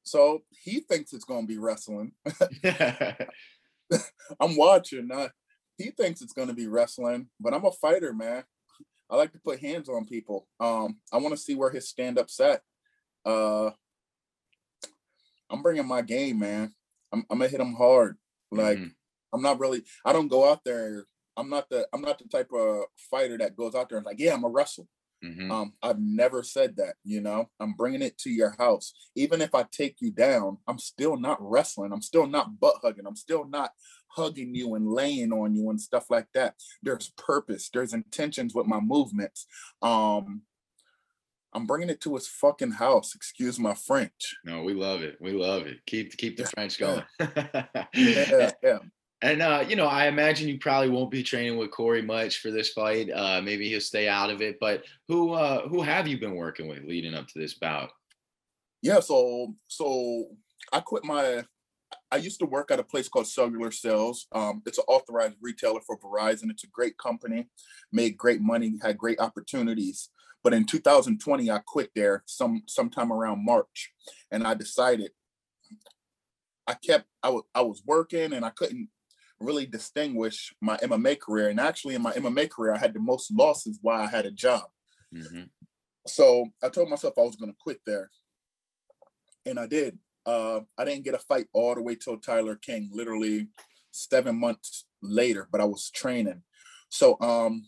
so 0.06 0.42
he 0.50 0.80
thinks 0.80 1.12
it's 1.14 1.24
gonna 1.24 1.46
be 1.46 1.56
wrestling 1.56 2.12
i'm 4.40 4.54
watching 4.56 5.10
uh, 5.10 5.28
he 5.78 5.90
thinks 5.90 6.20
it's 6.20 6.34
gonna 6.34 6.52
be 6.52 6.66
wrestling 6.66 7.28
but 7.40 7.54
i'm 7.54 7.64
a 7.64 7.70
fighter 7.72 8.12
man 8.12 8.44
i 9.08 9.16
like 9.16 9.32
to 9.32 9.38
put 9.38 9.60
hands 9.60 9.88
on 9.88 10.04
people 10.04 10.46
um 10.60 11.00
i 11.12 11.16
want 11.16 11.32
to 11.34 11.40
see 11.40 11.54
where 11.54 11.70
his 11.70 11.88
stand-up's 11.88 12.38
at 12.40 12.60
uh 13.24 13.70
i'm 15.50 15.62
bringing 15.62 15.86
my 15.88 16.02
game 16.02 16.38
man 16.38 16.74
i'm, 17.12 17.24
I'm 17.30 17.38
gonna 17.38 17.48
hit 17.48 17.60
him 17.60 17.74
hard 17.74 18.18
like 18.50 18.78
Mhm. 18.78 18.94
I'm 19.32 19.42
not 19.42 19.58
really. 19.58 19.82
I 20.04 20.12
don't 20.12 20.28
go 20.28 20.48
out 20.48 20.62
there. 20.64 21.06
I'm 21.36 21.50
not 21.50 21.68
the. 21.68 21.86
I'm 21.92 22.02
not 22.02 22.18
the 22.18 22.28
type 22.28 22.50
of 22.52 22.84
fighter 23.10 23.38
that 23.38 23.56
goes 23.56 23.74
out 23.74 23.88
there 23.88 23.98
and 23.98 24.06
like, 24.06 24.20
yeah, 24.20 24.34
I'm 24.34 24.44
a 24.44 24.48
wrestle. 24.48 24.88
Mhm. 25.24 25.50
Um, 25.50 25.72
I've 25.82 25.98
never 25.98 26.42
said 26.42 26.76
that. 26.76 26.96
You 27.02 27.20
know, 27.20 27.48
I'm 27.58 27.72
bringing 27.72 28.02
it 28.02 28.18
to 28.18 28.30
your 28.30 28.54
house. 28.58 28.92
Even 29.14 29.40
if 29.40 29.54
I 29.54 29.64
take 29.70 29.96
you 30.00 30.10
down, 30.10 30.58
I'm 30.68 30.78
still 30.78 31.16
not 31.16 31.38
wrestling. 31.40 31.92
I'm 31.92 32.02
still 32.02 32.26
not 32.26 32.60
butt 32.60 32.76
hugging. 32.82 33.06
I'm 33.06 33.16
still 33.16 33.46
not 33.46 33.72
hugging 34.08 34.54
you 34.54 34.74
and 34.74 34.86
laying 34.86 35.32
on 35.32 35.54
you 35.54 35.70
and 35.70 35.80
stuff 35.80 36.10
like 36.10 36.26
that. 36.34 36.54
There's 36.82 37.10
purpose. 37.16 37.70
There's 37.72 37.94
intentions 37.94 38.54
with 38.54 38.66
my 38.66 38.80
movements. 38.80 39.46
Um, 39.82 40.42
I'm 41.54 41.66
bringing 41.66 41.88
it 41.88 42.00
to 42.02 42.14
his 42.14 42.26
fucking 42.28 42.72
house. 42.72 43.14
Excuse 43.14 43.58
my 43.58 43.74
French. 43.74 44.36
No, 44.44 44.62
we 44.62 44.74
love 44.74 45.02
it. 45.02 45.16
We 45.20 45.32
love 45.32 45.66
it. 45.66 45.78
Keep 45.86 46.16
keep 46.16 46.36
the 46.36 46.46
French 46.46 46.78
going. 46.78 47.02
Yeah, 47.94 48.50
yeah. 48.62 48.78
And 49.24 49.40
uh, 49.40 49.64
you 49.66 49.74
know, 49.74 49.86
I 49.86 50.06
imagine 50.08 50.48
you 50.48 50.58
probably 50.58 50.90
won't 50.90 51.10
be 51.10 51.22
training 51.22 51.56
with 51.56 51.70
Corey 51.70 52.02
much 52.02 52.40
for 52.40 52.50
this 52.50 52.68
fight. 52.72 53.08
Uh, 53.10 53.40
maybe 53.40 53.70
he'll 53.70 53.80
stay 53.80 54.06
out 54.06 54.28
of 54.28 54.42
it. 54.42 54.58
But 54.60 54.84
who 55.08 55.32
uh, 55.32 55.66
who 55.66 55.80
have 55.80 56.06
you 56.06 56.20
been 56.20 56.34
working 56.34 56.68
with 56.68 56.84
leading 56.84 57.14
up 57.14 57.26
to 57.28 57.38
this 57.38 57.54
bout? 57.54 57.88
Yeah, 58.82 59.00
so 59.00 59.54
so 59.66 60.26
I 60.74 60.80
quit 60.80 61.06
my 61.06 61.42
I 62.12 62.16
used 62.18 62.38
to 62.40 62.46
work 62.46 62.70
at 62.70 62.80
a 62.80 62.84
place 62.84 63.08
called 63.08 63.26
Cellular 63.26 63.70
Sales. 63.70 64.26
Um, 64.32 64.60
it's 64.66 64.76
an 64.76 64.84
authorized 64.88 65.36
retailer 65.40 65.80
for 65.80 65.98
Verizon. 65.98 66.50
It's 66.50 66.64
a 66.64 66.68
great 66.68 66.98
company, 66.98 67.48
made 67.90 68.18
great 68.18 68.42
money, 68.42 68.74
had 68.82 68.98
great 68.98 69.20
opportunities. 69.20 70.10
But 70.42 70.52
in 70.52 70.66
2020, 70.66 71.50
I 71.50 71.60
quit 71.60 71.92
there 71.94 72.24
some 72.26 72.64
sometime 72.66 73.10
around 73.10 73.42
March, 73.42 73.90
and 74.30 74.46
I 74.46 74.52
decided 74.52 75.12
I 76.66 76.74
kept 76.74 77.06
I 77.22 77.30
was 77.30 77.44
I 77.54 77.62
was 77.62 77.82
working 77.86 78.34
and 78.34 78.44
I 78.44 78.50
couldn't 78.50 78.90
really 79.40 79.66
distinguish 79.66 80.54
my 80.60 80.76
MMA 80.78 81.18
career. 81.20 81.48
And 81.48 81.60
actually, 81.60 81.94
in 81.94 82.02
my 82.02 82.12
MMA 82.12 82.50
career, 82.50 82.74
I 82.74 82.78
had 82.78 82.94
the 82.94 83.00
most 83.00 83.30
losses 83.32 83.78
while 83.82 84.00
I 84.00 84.06
had 84.06 84.26
a 84.26 84.30
job. 84.30 84.64
Mhm. 85.12 85.50
So 86.06 86.46
I 86.62 86.68
told 86.68 86.90
myself 86.90 87.14
I 87.16 87.22
was 87.22 87.36
going 87.36 87.50
to 87.50 87.58
quit 87.58 87.80
there, 87.86 88.10
and 89.46 89.58
I 89.58 89.66
did. 89.66 89.98
Uh, 90.26 90.60
I 90.78 90.84
didn't 90.84 91.04
get 91.04 91.14
a 91.14 91.18
fight 91.18 91.46
all 91.52 91.74
the 91.74 91.82
way 91.82 91.94
till 91.96 92.18
Tyler 92.18 92.56
King, 92.56 92.90
literally 92.92 93.48
seven 93.90 94.36
months 94.36 94.86
later, 95.02 95.48
but 95.50 95.60
I 95.60 95.64
was 95.64 95.90
training. 95.90 96.42
So 96.88 97.18
um, 97.20 97.66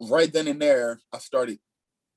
right 0.00 0.32
then 0.32 0.48
and 0.48 0.60
there, 0.60 1.00
I 1.12 1.18
started 1.18 1.58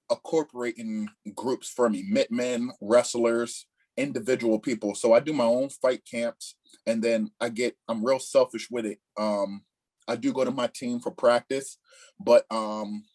incorporating 0.09 1.09
groups 1.35 1.69
for 1.69 1.89
me, 1.89 2.03
mitmen, 2.09 2.69
wrestlers, 2.81 3.65
individual 3.97 4.59
people. 4.59 4.95
So 4.95 5.13
I 5.13 5.19
do 5.21 5.33
my 5.33 5.45
own 5.45 5.69
fight 5.69 6.03
camps, 6.09 6.55
and 6.87 7.03
then 7.03 7.31
I 7.41 7.49
get 7.49 7.77
I'm 7.89 8.05
real 8.05 8.19
selfish 8.19 8.69
with 8.71 8.85
it. 8.85 8.99
Um, 9.17 9.63
I 10.07 10.15
do 10.17 10.33
go 10.33 10.45
to 10.45 10.51
my 10.51 10.67
team 10.67 10.99
for 10.99 11.11
practice, 11.11 11.77
but 12.19 12.45
um, 12.51 13.05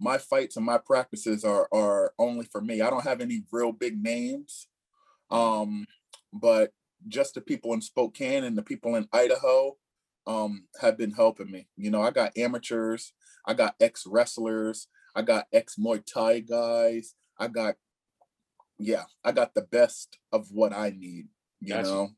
my 0.00 0.18
fights 0.18 0.56
and 0.56 0.66
my 0.66 0.78
practices 0.78 1.44
are 1.44 1.68
are 1.72 2.14
only 2.18 2.46
for 2.52 2.60
me. 2.60 2.82
I 2.82 2.90
don't 2.90 3.04
have 3.04 3.20
any 3.20 3.44
real 3.52 3.72
big 3.72 4.02
names 4.02 4.66
Um, 5.30 5.86
but 6.32 6.72
just 7.08 7.34
the 7.34 7.42
people 7.42 7.74
in 7.74 7.82
Spokane 7.82 8.44
and 8.44 8.58
the 8.58 8.62
people 8.62 8.96
in 8.96 9.08
Idaho 9.12 9.76
um, 10.26 10.66
have 10.80 10.98
been 10.98 11.12
helping 11.12 11.50
me. 11.50 11.68
You 11.76 11.90
know, 11.90 12.02
I 12.02 12.12
got 12.12 12.36
amateurs, 12.38 13.12
I 13.46 13.54
got 13.54 13.76
ex 13.80 14.06
wrestlers, 14.06 14.88
I 15.16 15.22
got 15.22 15.46
ex 15.52 15.76
Muay 15.78 16.04
Thai 16.06 16.40
guys, 16.40 17.14
I 17.38 17.48
got, 17.48 17.76
yeah, 18.80 19.04
I 19.24 19.32
got 19.32 19.54
the 19.54 19.62
best 19.62 20.18
of 20.32 20.50
what 20.50 20.72
I 20.72 20.90
need. 20.90 21.28
You 21.60 21.74
That's 21.74 21.88
know, 21.88 22.10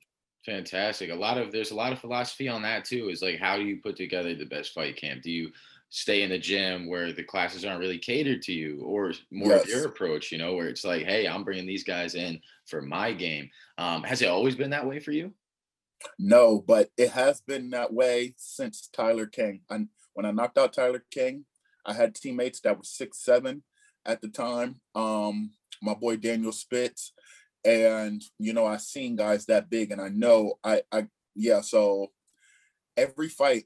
fantastic. 0.47 1.11
A 1.11 1.15
lot 1.15 1.39
of 1.39 1.53
there's 1.53 1.73
a 1.73 1.77
lot 1.77 1.93
of 1.93 1.99
philosophy 1.99 2.49
on 2.49 2.63
that 2.63 2.85
too. 2.85 3.09
Is 3.09 3.23
like, 3.23 3.39
how 3.39 3.57
do 3.57 3.63
you 3.63 3.81
put 3.83 3.97
together 3.97 4.35
the 4.35 4.47
best 4.47 4.73
fight 4.73 4.97
camp? 4.97 5.23
Do 5.23 5.31
you 5.31 5.51
stay 5.95 6.23
in 6.23 6.31
the 6.31 6.39
gym 6.39 6.89
where 6.89 7.13
the 7.13 7.23
classes 7.23 7.67
aren't 7.67 7.79
really 7.79 7.99
catered 7.99 8.41
to 8.41 8.53
you 8.53 8.81
or 8.83 9.13
more 9.31 9.49
yes. 9.49 9.65
of 9.65 9.69
your 9.69 9.85
approach 9.85 10.33
you 10.33 10.39
know 10.39 10.55
where 10.55 10.67
it's 10.67 10.85
like 10.85 11.05
hey 11.05 11.29
i'm 11.29 11.45
bringing 11.45 11.67
these 11.67 11.85
guys 11.85 12.15
in 12.15 12.41
for 12.65 12.81
my 12.81 13.13
game 13.13 13.51
um, 13.77 14.03
has 14.03 14.23
it 14.23 14.29
always 14.29 14.57
been 14.57 14.71
that 14.71 14.87
way 14.87 14.99
for 14.99 15.13
you 15.13 15.35
no 16.19 16.65
but 16.67 16.89
it 16.97 17.11
has 17.11 17.43
been 17.43 17.69
that 17.69 17.93
way 17.93 18.33
since 18.39 18.89
tyler 18.91 19.27
king 19.27 19.61
and 19.69 19.89
when 20.15 20.25
i 20.25 20.31
knocked 20.31 20.57
out 20.57 20.73
tyler 20.73 21.05
king 21.11 21.45
i 21.85 21.93
had 21.93 22.15
teammates 22.15 22.61
that 22.61 22.79
were 22.79 22.85
six 22.85 23.23
seven 23.23 23.63
at 24.07 24.23
the 24.23 24.29
time 24.29 24.81
um, 24.95 25.51
my 25.83 25.95
boy 25.95 26.17
daniel 26.17 26.53
spitz 26.53 27.13
and 27.65 28.23
you 28.39 28.53
know 28.53 28.67
i 28.67 28.77
seen 28.77 29.17
guys 29.17 29.47
that 29.47 29.69
big 29.71 29.91
and 29.91 30.01
i 30.01 30.09
know 30.09 30.55
i 30.65 30.83
i 30.91 31.07
yeah 31.35 31.61
so 31.61 32.11
every 32.97 33.29
fight 33.29 33.65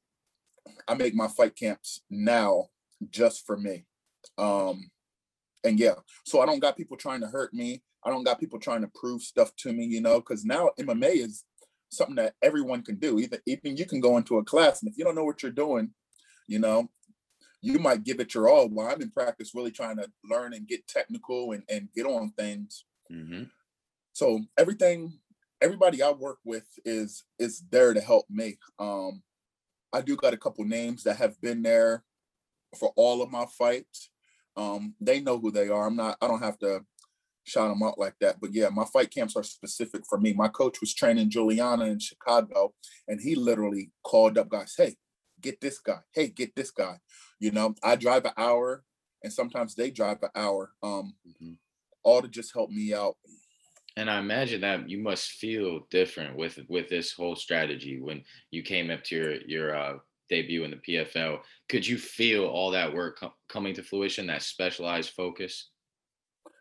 I 0.88 0.94
make 0.94 1.14
my 1.14 1.28
fight 1.28 1.56
camps 1.56 2.02
now 2.10 2.66
just 3.10 3.46
for 3.46 3.56
me. 3.56 3.84
Um, 4.38 4.90
and 5.64 5.78
yeah, 5.78 5.94
so 6.24 6.40
I 6.40 6.46
don't 6.46 6.60
got 6.60 6.76
people 6.76 6.96
trying 6.96 7.20
to 7.20 7.26
hurt 7.26 7.52
me. 7.52 7.82
I 8.04 8.10
don't 8.10 8.24
got 8.24 8.38
people 8.38 8.58
trying 8.58 8.82
to 8.82 8.90
prove 8.94 9.22
stuff 9.22 9.54
to 9.56 9.72
me, 9.72 9.84
you 9.84 10.00
know, 10.00 10.20
because 10.20 10.44
now 10.44 10.70
MMA 10.78 11.24
is 11.24 11.44
something 11.90 12.16
that 12.16 12.34
everyone 12.42 12.82
can 12.82 12.96
do. 12.96 13.18
Even 13.18 13.40
even 13.46 13.76
you 13.76 13.84
can 13.84 14.00
go 14.00 14.16
into 14.16 14.38
a 14.38 14.44
class, 14.44 14.82
and 14.82 14.90
if 14.90 14.96
you 14.96 15.04
don't 15.04 15.16
know 15.16 15.24
what 15.24 15.42
you're 15.42 15.52
doing, 15.52 15.90
you 16.46 16.58
know, 16.60 16.88
you 17.62 17.78
might 17.78 18.04
give 18.04 18.20
it 18.20 18.34
your 18.34 18.48
all. 18.48 18.68
While 18.68 18.88
I'm 18.88 19.02
in 19.02 19.10
practice, 19.10 19.52
really 19.54 19.70
trying 19.70 19.96
to 19.96 20.08
learn 20.24 20.54
and 20.54 20.68
get 20.68 20.86
technical 20.86 21.52
and, 21.52 21.62
and 21.68 21.88
get 21.94 22.06
on 22.06 22.32
things. 22.38 22.84
Mm-hmm. 23.12 23.44
So 24.12 24.40
everything, 24.58 25.18
everybody 25.60 26.02
I 26.02 26.10
work 26.10 26.38
with 26.44 26.66
is 26.84 27.24
is 27.38 27.62
there 27.70 27.94
to 27.94 28.00
help 28.00 28.26
me. 28.30 28.58
Um, 28.78 29.22
I 29.92 30.00
do 30.00 30.16
got 30.16 30.34
a 30.34 30.38
couple 30.38 30.64
names 30.64 31.02
that 31.04 31.16
have 31.16 31.40
been 31.40 31.62
there 31.62 32.04
for 32.78 32.92
all 32.96 33.22
of 33.22 33.30
my 33.30 33.46
fights. 33.58 34.10
Um, 34.56 34.94
they 35.00 35.20
know 35.20 35.38
who 35.38 35.50
they 35.50 35.68
are. 35.68 35.86
I'm 35.86 35.96
not. 35.96 36.16
I 36.20 36.28
don't 36.28 36.42
have 36.42 36.58
to 36.60 36.80
shout 37.44 37.68
them 37.68 37.82
out 37.82 37.98
like 37.98 38.14
that. 38.20 38.36
But 38.40 38.52
yeah, 38.52 38.68
my 38.70 38.84
fight 38.92 39.10
camps 39.10 39.36
are 39.36 39.42
specific 39.42 40.02
for 40.08 40.18
me. 40.18 40.32
My 40.32 40.48
coach 40.48 40.80
was 40.80 40.94
training 40.94 41.30
Juliana 41.30 41.84
in 41.86 41.98
Chicago, 41.98 42.74
and 43.08 43.20
he 43.20 43.34
literally 43.34 43.90
called 44.02 44.38
up 44.38 44.48
guys. 44.48 44.74
Hey, 44.76 44.96
get 45.46 45.60
this 45.60 45.78
guy. 45.78 45.98
Hey, 46.12 46.28
get 46.28 46.54
this 46.56 46.70
guy. 46.70 46.98
You 47.38 47.50
know, 47.52 47.74
I 47.82 47.96
drive 47.96 48.24
an 48.24 48.32
hour, 48.36 48.84
and 49.22 49.32
sometimes 49.32 49.74
they 49.74 49.90
drive 49.90 50.18
an 50.22 50.30
hour. 50.34 50.72
Um, 50.82 51.14
mm-hmm. 51.26 51.52
all 52.02 52.22
to 52.22 52.28
just 52.28 52.52
help 52.52 52.70
me 52.70 52.92
out 52.94 53.16
and 53.96 54.10
I 54.10 54.18
imagine 54.18 54.60
that 54.60 54.88
you 54.88 54.98
must 54.98 55.30
feel 55.30 55.86
different 55.90 56.36
with 56.36 56.58
with 56.68 56.88
this 56.88 57.12
whole 57.12 57.34
strategy 57.34 58.00
when 58.00 58.22
you 58.50 58.62
came 58.62 58.90
up 58.90 59.02
to 59.04 59.16
your 59.16 59.34
your 59.46 59.76
uh, 59.76 59.94
debut 60.28 60.64
in 60.64 60.70
the 60.70 60.76
PFL. 60.76 61.38
Could 61.68 61.86
you 61.86 61.96
feel 61.96 62.44
all 62.44 62.70
that 62.72 62.92
work 62.92 63.18
com- 63.18 63.32
coming 63.48 63.74
to 63.74 63.82
fruition, 63.82 64.26
that 64.26 64.42
specialized 64.42 65.10
focus? 65.10 65.70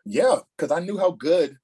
Yeah, 0.06 0.38
because 0.56 0.72
I 0.72 0.80
knew 0.80 0.98
how 0.98 1.10
good 1.10 1.58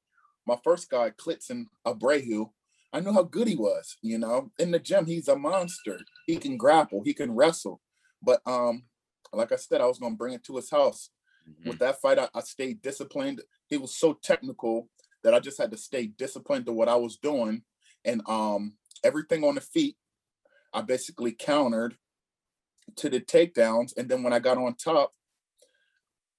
my 0.47 0.57
first 0.63 0.91
guy, 0.91 1.11
Klidson 1.11 1.67
Abreu, 1.87 2.51
I 2.93 3.01
knew 3.01 3.13
how 3.13 3.23
good 3.23 3.49
he 3.49 3.57
was. 3.57 3.97
You 4.03 4.19
know, 4.19 4.51
in 4.59 4.71
the 4.71 4.79
gym, 4.79 5.07
he's 5.07 5.29
a 5.29 5.37
monster. 5.37 5.99
He 6.27 6.37
can 6.37 6.57
grapple, 6.57 7.03
he 7.05 7.15
can 7.15 7.35
wrestle. 7.35 7.81
But 8.23 8.41
um, 8.47 8.85
like 9.33 9.53
I 9.53 9.57
said, 9.57 9.81
I 9.81 9.87
was 9.87 9.99
gonna 9.99 10.17
bring 10.17 10.35
it 10.35 10.45
to 10.45 10.57
his 10.57 10.71
house. 10.71 11.11
Mm-hmm. 11.49 11.71
With 11.71 11.79
that 11.81 12.01
fight, 12.01 12.19
I, 12.19 12.29
I 12.35 12.41
stayed 12.41 12.83
disciplined. 12.83 13.43
He 13.69 13.77
was 13.77 13.97
so 13.97 14.19
technical 14.23 14.89
that 15.25 15.35
I 15.35 15.41
just 15.41 15.59
had 15.59 15.71
to 15.71 15.77
stay 15.77 16.07
disciplined 16.07 16.67
to 16.67 16.73
what 16.73 16.89
I 16.89 16.97
was 16.97 17.17
doing. 17.17 17.63
And 18.05 18.23
um, 18.29 18.75
everything 19.05 19.45
on 19.45 19.55
the 19.55 19.61
feet, 19.61 19.97
I 20.73 20.83
basically 20.83 21.33
countered 21.33 21.97
to 22.97 23.09
the 23.09 23.21
takedowns. 23.21 23.97
And 23.97 24.09
then 24.09 24.23
when 24.23 24.33
I 24.33 24.39
got 24.39 24.59
on 24.59 24.75
top, 24.75 25.13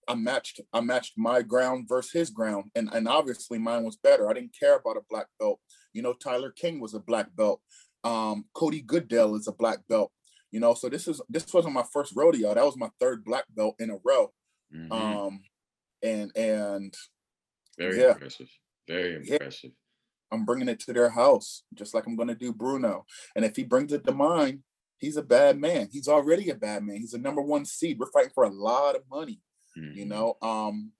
I 0.08 0.16
matched 0.16 0.62
I 0.74 0.82
matched 0.82 1.14
my 1.18 1.42
ground 1.42 1.88
versus 1.88 2.12
his 2.12 2.30
ground. 2.30 2.72
And 2.76 2.90
and 2.94 3.08
obviously 3.08 3.60
mine 3.60 3.84
was 3.84 3.98
better. 3.98 4.30
I 4.30 4.34
didn't 4.34 4.56
care 4.58 4.78
about 4.78 4.98
a 4.98 5.06
black 5.10 5.28
belt. 5.40 5.60
You 5.94 6.02
know, 6.02 6.14
Tyler 6.14 6.52
King 6.52 6.80
was 6.80 6.94
a 6.94 7.00
black 7.00 7.36
belt. 7.36 7.62
Um, 8.04 8.46
Cody 8.54 8.82
Goodell 8.82 9.36
is 9.36 9.48
a 9.48 9.54
black 9.54 9.80
belt. 9.88 10.12
You 10.52 10.60
know, 10.60 10.74
so 10.74 10.90
this 10.90 11.08
is 11.08 11.22
this 11.30 11.52
wasn't 11.54 11.74
my 11.74 11.86
first 11.92 12.14
rodeo. 12.16 12.54
That 12.54 12.66
was 12.66 12.78
my 12.78 12.90
third 13.00 13.24
black 13.24 13.46
belt 13.56 13.76
in 13.80 13.90
a 13.90 13.98
row. 14.04 14.32
Mm-hmm. 14.76 14.92
Um, 14.92 15.42
and 16.04 16.36
and 16.36 16.94
very 17.78 18.00
yeah. 18.00 18.12
impressive. 18.12 18.50
Very 18.88 19.16
impressive. 19.16 19.60
Yeah. 19.64 19.70
I'm 20.32 20.46
bringing 20.46 20.68
it 20.68 20.80
to 20.82 20.94
their 20.94 21.12
house, 21.12 21.64
just 21.76 21.94
like 21.94 22.08
I'm 22.08 22.16
going 22.16 22.28
to 22.28 22.36
do 22.36 22.52
Bruno. 22.52 23.06
And 23.36 23.46
if 23.46 23.56
he 23.56 23.64
brings 23.64 23.94
it 23.94 24.04
to 24.06 24.12
mine, 24.12 24.64
he's 24.98 25.16
a 25.16 25.22
bad 25.22 25.60
man. 25.60 25.90
He's 25.92 26.08
already 26.08 26.50
a 26.50 26.56
bad 26.56 26.84
man. 26.84 26.98
He's 26.98 27.14
a 27.14 27.20
number 27.20 27.42
one 27.42 27.66
seed. 27.66 28.00
We're 28.00 28.12
fighting 28.12 28.32
for 28.34 28.44
a 28.44 28.50
lot 28.50 28.96
of 28.96 29.04
money, 29.12 29.42
mm-hmm. 29.78 29.98
you 29.98 30.06
know. 30.06 30.38
Um, 30.42 30.92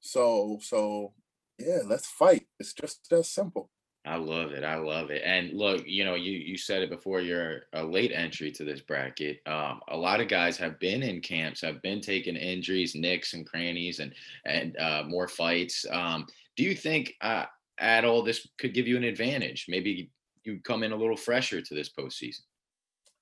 so 0.00 0.58
so 0.62 1.12
yeah, 1.58 1.80
let's 1.86 2.06
fight. 2.06 2.46
It's 2.58 2.72
just 2.72 3.08
that 3.10 3.24
simple. 3.24 3.70
I 4.06 4.16
love 4.16 4.52
it. 4.52 4.64
I 4.64 4.76
love 4.76 5.10
it. 5.10 5.22
And 5.24 5.54
look, 5.54 5.86
you 5.86 6.04
know, 6.04 6.14
you 6.14 6.32
you 6.32 6.58
said 6.58 6.82
it 6.82 6.90
before. 6.90 7.20
You're 7.22 7.62
a 7.72 7.82
late 7.82 8.12
entry 8.14 8.50
to 8.52 8.64
this 8.64 8.80
bracket. 8.82 9.40
Um, 9.46 9.80
a 9.88 9.96
lot 9.96 10.20
of 10.20 10.28
guys 10.28 10.58
have 10.58 10.78
been 10.78 11.02
in 11.02 11.22
camps, 11.22 11.62
have 11.62 11.80
been 11.80 12.02
taking 12.02 12.36
injuries, 12.36 12.94
nicks, 12.94 13.32
and 13.32 13.46
crannies, 13.46 14.00
and 14.00 14.12
and 14.44 14.76
uh, 14.76 15.04
more 15.06 15.26
fights. 15.26 15.86
Um, 15.90 16.26
do 16.54 16.64
you 16.64 16.74
think 16.74 17.14
uh, 17.22 17.46
at 17.78 18.04
all 18.04 18.22
this 18.22 18.46
could 18.58 18.74
give 18.74 18.86
you 18.86 18.98
an 18.98 19.04
advantage? 19.04 19.66
Maybe 19.68 20.10
you 20.44 20.60
come 20.62 20.82
in 20.82 20.92
a 20.92 20.96
little 20.96 21.16
fresher 21.16 21.62
to 21.62 21.74
this 21.74 21.88
postseason. 21.88 22.42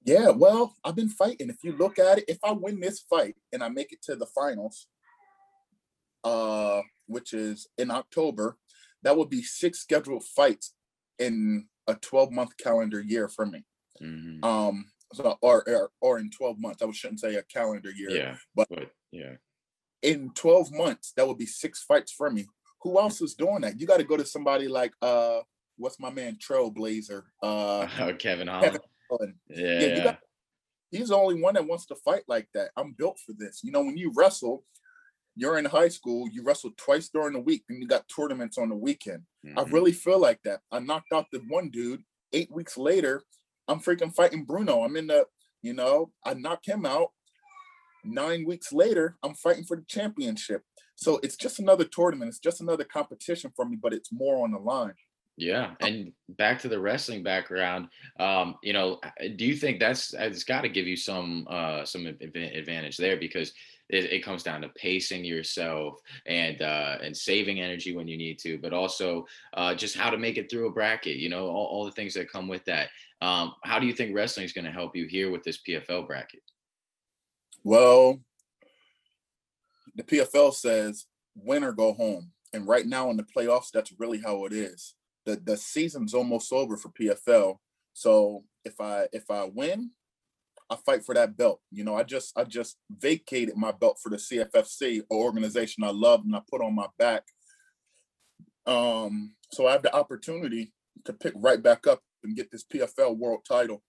Yeah, 0.05 0.31
well, 0.31 0.75
I've 0.85 0.97
been 0.97 1.09
fighting. 1.09 1.49
If 1.49 1.63
you 1.63 1.77
look 1.77 1.99
at 1.99 2.19
it, 2.19 2.25
if 2.29 2.39
I 2.43 2.53
win 2.53 2.81
this 2.81 3.01
fight 3.01 3.37
and 3.53 3.63
I 3.63 3.69
make 3.69 3.93
it 3.93 4.03
to 4.03 4.17
the 4.17 4.27
finals, 4.27 4.89
uh, 6.25 6.81
which 7.07 7.33
is 7.33 7.69
in 7.79 7.91
October, 7.91 8.57
that 9.03 9.17
would 9.17 9.31
be 9.31 9.43
six 9.43 9.81
scheduled 9.81 10.25
fights 10.25 10.75
in 11.19 11.67
a 11.87 11.95
12 11.95 12.33
month 12.33 12.57
calendar 12.57 13.01
year 13.01 13.29
for 13.29 13.47
me. 13.47 13.65
Mm-hmm. 14.03 14.45
Um, 14.45 14.87
so 15.13 15.37
or, 15.43 15.63
or 15.69 15.91
or 16.01 16.19
in 16.19 16.31
12 16.31 16.59
months. 16.59 16.83
I 16.83 16.91
shouldn't 16.91 17.21
say 17.21 17.35
a 17.35 17.43
calendar 17.43 17.91
year. 17.91 18.11
Yeah. 18.11 18.37
But, 18.57 18.69
but 18.71 18.91
yeah. 19.13 19.35
In 20.03 20.31
12 20.35 20.73
months, 20.73 21.13
that 21.17 21.29
would 21.29 21.39
be 21.39 21.47
six 21.47 21.83
fights 21.83 22.13
for 22.13 22.31
me 22.31 22.47
who 22.83 22.99
else 22.99 23.21
is 23.21 23.35
doing 23.35 23.61
that? 23.63 23.81
You 23.81 23.87
got 23.87 23.99
to 23.99 24.05
go 24.05 24.17
to 24.17 24.27
somebody 24.27 24.69
like 24.69 24.93
uh, 25.01 25.41
what's 25.77 26.01
my 26.01 26.11
man 26.11 26.37
Trailblazer? 26.37 27.23
Uh, 27.43 27.87
Kevin 28.19 28.49
Holland. 28.49 28.73
Kevin 28.73 28.81
Yeah, 29.49 29.81
yeah, 29.81 29.81
yeah. 29.81 30.05
Got, 30.05 30.19
he's 30.91 31.09
the 31.09 31.17
only 31.17 31.41
one 31.41 31.55
that 31.55 31.67
wants 31.67 31.87
to 31.87 31.97
fight 31.97 32.23
like 32.29 32.49
that. 32.55 32.71
I'm 32.77 32.93
built 32.93 33.19
for 33.25 33.33
this. 33.37 33.61
You 33.63 33.73
know, 33.73 33.81
when 33.81 33.97
you 33.97 34.13
wrestle, 34.15 34.65
you're 35.35 35.59
in 35.59 35.65
high 35.65 35.89
school, 35.89 36.29
you 36.31 36.43
wrestle 36.43 36.73
twice 36.77 37.09
during 37.09 37.33
the 37.33 37.41
week, 37.41 37.65
and 37.69 37.81
you 37.81 37.89
got 37.89 38.05
tournaments 38.15 38.59
on 38.59 38.69
the 38.69 38.77
weekend. 38.77 39.23
Mm-hmm. 39.47 39.59
I 39.59 39.63
really 39.65 39.93
feel 39.93 40.19
like 40.19 40.41
that. 40.45 40.61
I 40.71 40.79
knocked 40.79 41.13
out 41.13 41.27
the 41.33 41.41
one 41.49 41.71
dude. 41.71 42.03
Eight 42.33 42.51
weeks 42.51 42.77
later, 42.77 43.23
I'm 43.69 43.81
freaking 43.81 44.15
fighting 44.15 44.45
Bruno. 44.45 44.83
I'm 44.83 44.97
in 44.97 45.07
the, 45.07 45.27
you 45.63 45.73
know, 45.73 46.11
I 46.25 46.35
knocked 46.35 46.67
him 46.67 46.85
out. 46.87 47.11
Nine 48.05 48.45
weeks 48.47 48.73
later, 48.73 49.17
I'm 49.23 49.35
fighting 49.35 49.65
for 49.65 49.77
the 49.77 49.85
championship. 49.87 50.63
So 50.97 51.21
it's 51.23 51.37
just 51.37 51.59
another 51.59 51.85
tournament. 51.85 52.29
It's 52.31 52.39
just 52.39 52.61
another 52.61 52.85
competition 52.85 53.53
for 53.55 53.65
me, 53.65 53.77
but 53.81 53.93
it's 53.93 54.13
more 54.13 54.45
on 54.45 54.53
the 54.53 54.59
line. 54.59 54.95
Yeah, 55.37 55.71
and 55.81 56.13
back 56.29 56.61
to 56.61 56.69
the 56.69 56.79
wrestling 56.79 57.23
background, 57.23 57.89
um, 58.21 58.57
you 58.63 58.75
know, 58.75 59.01
do 59.37 59.47
you 59.47 59.57
think 59.57 59.81
that's 59.81 60.13
it's 60.13 60.45
got 60.45 60.61
to 60.61 60.69
give 60.69 60.87
you 60.87 60.97
some 60.97 61.47
uh, 61.49 61.87
some 61.87 62.07
advantage 62.07 62.99
there 62.99 63.17
because 63.17 63.53
it, 63.89 64.13
it, 64.13 64.25
comes 64.25 64.43
down 64.43 64.61
to 64.61 64.69
pacing 64.71 65.25
yourself 65.25 66.01
and 66.27 66.61
uh, 66.61 66.99
and 67.03 67.17
saving 67.17 67.61
energy 67.61 67.97
when 67.97 68.09
you 68.09 68.19
need 68.19 68.39
to, 68.41 68.59
but 68.59 68.75
also 68.75 69.27
uh, 69.55 69.75
just 69.75 69.97
how 69.97 70.11
to 70.11 70.19
make 70.19 70.37
it 70.37 70.51
through 70.51 70.69
a 70.69 70.73
bracket. 70.73 71.17
You 71.17 71.31
know, 71.31 71.47
all, 71.47 71.67
all 71.67 71.85
the 71.87 71.93
things 71.93 72.13
that 72.15 72.31
come 72.31 72.47
with 72.47 72.65
that. 72.67 72.89
Um, 73.23 73.55
how 73.65 73.79
do 73.79 73.87
you 73.87 73.93
think 73.95 74.15
wrestling 74.15 74.45
is 74.45 74.53
going 74.53 74.65
to 74.67 74.71
help 74.71 74.95
you 74.95 75.07
here 75.07 75.31
with 75.31 75.45
this 75.45 75.61
PFL 75.67 76.07
bracket? 76.07 76.43
Well, 77.65 78.21
the 79.95 80.03
PFL 80.03 80.53
says 80.53 81.07
win 81.35 81.65
or 81.65 81.73
go 81.73 81.95
home. 81.95 82.33
And 82.53 82.67
right 82.67 82.87
now 82.87 83.11
in 83.11 83.17
the 83.17 83.25
playoffs, 83.25 83.71
that's 83.73 83.95
really 83.99 84.21
how 84.21 84.45
it 84.45 84.53
is. 84.53 84.95
The 85.25 85.37
the 85.37 85.57
season's 85.57 86.15
almost 86.15 86.53
over 86.53 86.77
for 86.77 86.89
PFL. 86.91 87.57
So 87.93 88.45
if 88.65 88.81
I 88.81 89.07
if 89.13 89.31
I 89.31 89.45
win, 89.45 89.91
I 90.71 90.77
fight 90.77 91.05
for 91.05 91.15
that 91.15 91.37
belt. 91.37 91.61
You 91.71 91.85
know, 91.85 91.95
I 91.95 92.03
just 92.03 92.37
I 92.37 92.45
just 92.45 92.77
vacated 92.91 93.57
my 93.57 93.73
belt 93.73 93.99
for 94.03 94.09
the 94.09 94.17
CFFC, 94.17 94.99
an 94.99 95.05
organization 95.11 95.85
I 95.85 95.91
love 95.91 96.23
and 96.25 96.35
I 96.35 96.41
put 96.51 96.63
on 96.63 96.75
my 96.75 96.87
back. 96.99 97.25
Um, 98.67 99.35
so 99.53 99.67
I 99.67 99.73
have 99.73 99.83
the 99.83 99.95
opportunity 99.95 100.73
to 101.05 101.13
pick 101.13 101.35
right 101.37 101.63
back 101.63 101.87
up 101.87 102.01
and 102.23 102.37
get 102.37 102.51
this 102.51 102.65
PFL 102.65 103.17
world 103.17 103.45
title. 103.47 103.83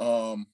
Um, 0.00 0.46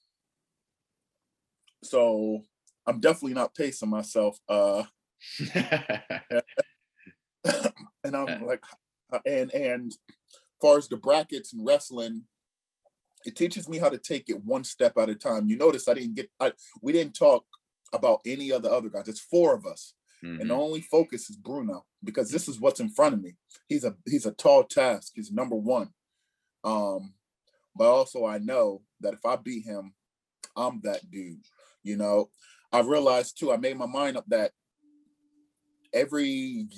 so 1.83 2.43
I'm 2.87 3.01
definitely 3.01 3.35
not 3.35 3.55
pacing 3.55 3.91
myself. 3.91 4.39
Uh, 4.49 4.85
and 8.05 8.17
I'm 8.17 8.47
like, 8.47 8.63
and 9.27 9.53
and 9.53 9.93
far 10.61 10.79
as 10.79 10.89
the 10.89 10.97
brackets 10.97 11.53
and 11.53 11.67
wrestling, 11.67 12.23
it 13.25 13.37
teaches 13.37 13.69
me 13.69 13.79
how 13.79 13.89
to 13.89 13.99
take 13.99 14.29
it 14.29 14.45
one 14.45 14.65
step 14.65 14.97
at 14.99 15.09
a 15.09 15.15
time. 15.15 15.49
You 15.49 15.57
notice 15.57 15.89
I 15.89 15.95
didn't 15.95 16.15
get, 16.15 16.31
I 16.41 16.53
we 16.81 16.93
didn't 16.93 17.15
talk 17.15 17.45
about 17.93 18.21
any 18.27 18.51
of 18.51 18.63
the 18.63 18.71
other 18.71 18.89
guys. 18.89 19.09
It's 19.09 19.21
four 19.21 19.55
of 19.55 19.67
us, 19.67 19.95
mm-hmm. 20.25 20.41
and 20.41 20.51
the 20.51 20.55
only 20.55 20.81
focus 20.81 21.31
is 21.31 21.37
Bruno 21.37 21.85
because 22.03 22.31
this 22.31 22.49
is 22.49 22.61
what's 22.61 22.81
in 22.81 22.91
front 22.91 23.15
of 23.15 23.23
me. 23.23 23.35
He's 23.69 23.85
a 23.85 23.95
he's 24.07 24.27
a 24.27 24.33
tall 24.33 24.65
task. 24.65 25.13
He's 25.15 25.33
number 25.33 25.57
one. 25.57 25.91
Um, 26.65 27.15
but 27.75 27.91
also 27.91 28.25
I 28.27 28.39
know 28.39 28.83
that 29.01 29.15
if 29.15 29.25
I 29.27 29.37
beat 29.37 29.65
him, 29.65 29.95
I'm 30.57 30.81
that 30.85 31.11
dude. 31.11 31.45
You 31.83 31.97
know, 31.97 32.31
I 32.73 32.81
realized 32.81 33.39
too. 33.39 33.53
I 33.53 33.57
made 33.57 33.77
my 33.77 33.87
mind 33.87 34.17
up 34.17 34.25
that 34.29 34.53
every 35.93 36.69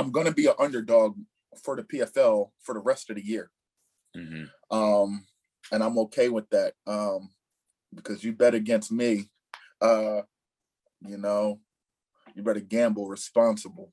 I'm 0.00 0.10
gonna 0.10 0.32
be 0.32 0.46
an 0.46 0.54
underdog 0.58 1.18
for 1.62 1.76
the 1.76 1.82
PFL 1.82 2.50
for 2.62 2.74
the 2.74 2.80
rest 2.80 3.10
of 3.10 3.16
the 3.16 3.24
year. 3.24 3.50
Mm-hmm. 4.16 4.44
Um, 4.74 5.26
and 5.70 5.82
I'm 5.82 5.98
okay 5.98 6.30
with 6.30 6.48
that. 6.50 6.72
Um, 6.86 7.28
because 7.94 8.24
you 8.24 8.32
bet 8.32 8.54
against 8.54 8.90
me, 8.90 9.28
uh, 9.82 10.22
you 11.02 11.18
know, 11.18 11.60
you 12.34 12.42
better 12.42 12.60
gamble 12.60 13.08
responsible. 13.08 13.92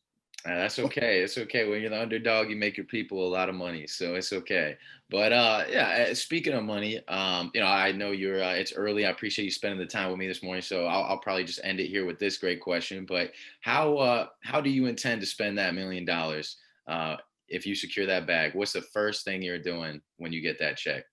That's 0.56 0.80
okay. 0.80 1.20
It's 1.20 1.38
okay. 1.38 1.68
When 1.68 1.82
you're 1.82 1.90
the 1.90 2.02
underdog, 2.02 2.50
you 2.50 2.56
make 2.56 2.78
your 2.78 2.86
people 2.86 3.28
a 3.28 3.28
lot 3.28 3.50
of 3.50 3.56
money, 3.56 3.86
so 3.86 4.16
it's 4.16 4.32
okay. 4.32 4.78
But 5.10 5.34
uh, 5.34 5.66
yeah, 5.70 6.08
uh, 6.10 6.14
speaking 6.14 6.54
of 6.54 6.64
money, 6.64 7.06
um, 7.10 7.52
you 7.54 7.60
know, 7.60 7.68
I 7.68 7.92
know 7.92 8.12
you're. 8.12 8.42
Uh, 8.42 8.54
it's 8.54 8.72
early. 8.72 9.06
I 9.06 9.10
appreciate 9.10 9.44
you 9.44 9.52
spending 9.52 9.80
the 9.80 9.86
time 9.86 10.10
with 10.10 10.18
me 10.18 10.28
this 10.28 10.42
morning. 10.42 10.62
So 10.62 10.86
I'll, 10.86 11.04
I'll 11.04 11.18
probably 11.18 11.44
just 11.44 11.60
end 11.66 11.82
it 11.82 11.88
here 11.88 12.06
with 12.06 12.18
this 12.18 12.38
great 12.38 12.62
question. 12.62 13.06
But 13.06 13.34
how 13.60 13.98
uh, 13.98 14.28
how 14.42 14.62
do 14.62 14.70
you 14.70 14.86
intend 14.86 15.20
to 15.20 15.28
spend 15.28 15.58
that 15.58 15.76
million 15.76 16.06
dollars 16.06 16.56
uh, 16.88 17.18
if 17.50 17.66
you 17.66 17.76
secure 17.76 18.06
that 18.06 18.26
bag? 18.26 18.56
What's 18.56 18.74
the 18.74 18.82
first 18.82 19.26
thing 19.26 19.42
you're 19.42 19.60
doing 19.60 20.00
when 20.16 20.32
you 20.32 20.42
get 20.42 20.60
that 20.60 20.78
check? 20.78 21.04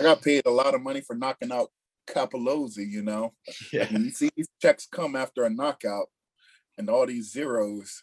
I 0.00 0.02
got 0.02 0.22
paid 0.22 0.46
a 0.46 0.50
lot 0.50 0.74
of 0.74 0.80
money 0.80 1.02
for 1.02 1.14
knocking 1.14 1.52
out 1.52 1.70
Cappellozzi, 2.06 2.90
you 2.90 3.02
know. 3.02 3.34
Yeah. 3.72 3.92
When 3.92 4.04
you 4.04 4.10
see 4.10 4.30
these 4.34 4.48
checks 4.62 4.88
come 4.90 5.14
after 5.14 5.44
a 5.44 5.50
knockout 5.50 6.08
and 6.78 6.88
all 6.88 7.06
these 7.06 7.30
zeros, 7.32 8.02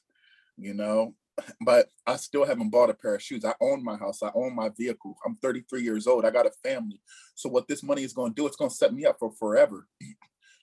you 0.57 0.73
know. 0.73 1.15
But 1.65 1.87
I 2.05 2.17
still 2.17 2.45
haven't 2.45 2.69
bought 2.69 2.89
a 2.89 2.93
pair 2.93 3.15
of 3.15 3.21
shoes. 3.21 3.45
I 3.45 3.53
own 3.61 3.83
my 3.83 3.97
house. 3.97 4.21
I 4.21 4.29
own 4.35 4.53
my 4.55 4.69
vehicle. 4.77 5.15
I'm 5.25 5.37
33 5.37 5.81
years 5.81 6.05
old. 6.05 6.23
I 6.23 6.29
got 6.29 6.45
a 6.45 6.51
family. 6.63 7.01
So 7.35 7.49
what 7.49 7.67
this 7.67 7.81
money 7.81 8.03
is 8.03 8.13
going 8.13 8.31
to 8.31 8.35
do, 8.35 8.45
it's 8.45 8.57
going 8.57 8.69
to 8.69 8.75
set 8.75 8.93
me 8.93 9.05
up 9.05 9.17
for 9.19 9.31
forever. 9.31 9.87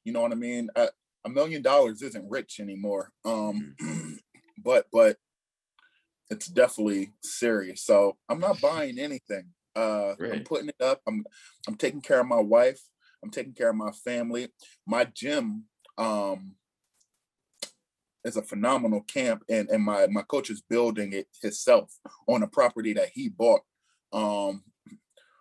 You 0.05 0.15
know 0.15 0.23
what 0.23 0.33
I 0.33 0.37
mean? 0.37 0.71
A, 0.75 0.89
a 1.27 1.29
million 1.29 1.61
dollars 1.61 2.01
isn't 2.01 2.31
rich 2.31 2.61
anymore. 2.61 3.13
Um, 3.27 3.75
mm. 3.83 4.15
but 4.65 4.87
but 4.91 5.17
it's 6.31 6.47
definitely 6.47 7.13
serious. 7.23 7.83
So 7.83 8.17
I'm 8.29 8.41
not 8.41 8.61
buying 8.61 8.99
anything. 8.99 9.51
Uh, 9.77 10.15
right. 10.19 10.33
I'm 10.33 10.45
putting 10.45 10.69
it 10.69 10.81
up. 10.81 11.01
I'm 11.07 11.25
I'm 11.67 11.77
taking 11.77 12.01
care 12.01 12.21
of 12.21 12.27
my 12.27 12.41
wife. 12.41 12.81
I'm 13.23 13.31
taking 13.31 13.53
care 13.53 13.71
of 13.71 13.77
my 13.77 13.93
family. 13.93 14.49
My 14.87 15.05
gym 15.05 15.65
um, 15.97 16.55
is 18.25 18.37
a 18.37 18.43
phenomenal 18.43 19.03
camp, 19.03 19.45
and 19.49 19.69
and 19.69 19.83
my 19.83 20.07
my 20.09 20.23
coach 20.23 20.51
is 20.51 20.61
building 20.61 21.13
it 21.13 21.29
himself 21.41 21.93
on 22.27 22.43
a 22.43 22.49
property 22.49 22.93
that 22.95 23.11
he 23.13 23.29
bought. 23.29 23.61
Um, 24.13 24.65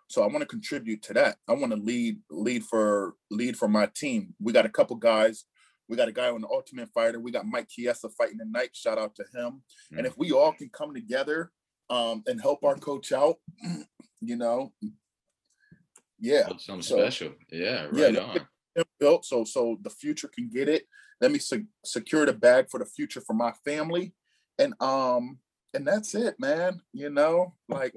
so 0.08 0.22
I 0.22 0.26
want 0.26 0.40
to 0.40 0.46
contribute 0.46 1.02
to 1.02 1.14
that. 1.14 1.36
I 1.46 1.52
want 1.52 1.72
to 1.72 1.78
lead 1.78 2.20
lead 2.30 2.64
for 2.64 3.14
lead 3.30 3.56
for 3.56 3.68
my 3.68 3.86
team. 3.94 4.34
We 4.40 4.52
got 4.52 4.66
a 4.66 4.70
couple 4.70 4.96
guys. 4.96 5.44
We 5.88 5.96
got 5.96 6.08
a 6.08 6.12
guy 6.12 6.30
on 6.30 6.42
the 6.42 6.48
Ultimate 6.48 6.90
Fighter. 6.90 7.18
We 7.18 7.30
got 7.30 7.46
Mike 7.46 7.68
Chiesa 7.68 8.10
fighting 8.10 8.38
tonight. 8.38 8.70
Shout 8.74 8.98
out 8.98 9.14
to 9.16 9.24
him. 9.34 9.62
Mm. 9.92 9.98
And 9.98 10.06
if 10.06 10.18
we 10.18 10.32
all 10.32 10.52
can 10.52 10.68
come 10.68 10.92
together 10.92 11.50
um, 11.88 12.22
and 12.26 12.40
help 12.40 12.62
our 12.62 12.76
coach 12.76 13.10
out, 13.12 13.36
you 14.20 14.36
know, 14.36 14.72
yeah, 16.20 16.42
That's 16.48 16.66
something 16.66 16.82
so, 16.82 16.96
special. 16.96 17.32
Yeah, 17.50 17.86
right 17.90 18.14
yeah, 18.14 18.20
on. 18.20 18.40
Built 18.98 19.24
so 19.24 19.44
so 19.44 19.78
the 19.82 19.90
future 19.90 20.28
can 20.28 20.48
get 20.48 20.68
it. 20.68 20.86
Let 21.20 21.32
me 21.32 21.38
se- 21.38 21.66
secure 21.84 22.26
the 22.26 22.32
bag 22.32 22.68
for 22.70 22.78
the 22.78 22.86
future 22.86 23.20
for 23.20 23.34
my 23.34 23.52
family, 23.64 24.14
and 24.58 24.74
um 24.80 25.38
and 25.74 25.86
that's 25.86 26.14
it, 26.14 26.36
man. 26.38 26.80
You 26.92 27.10
know, 27.10 27.54
like 27.68 27.94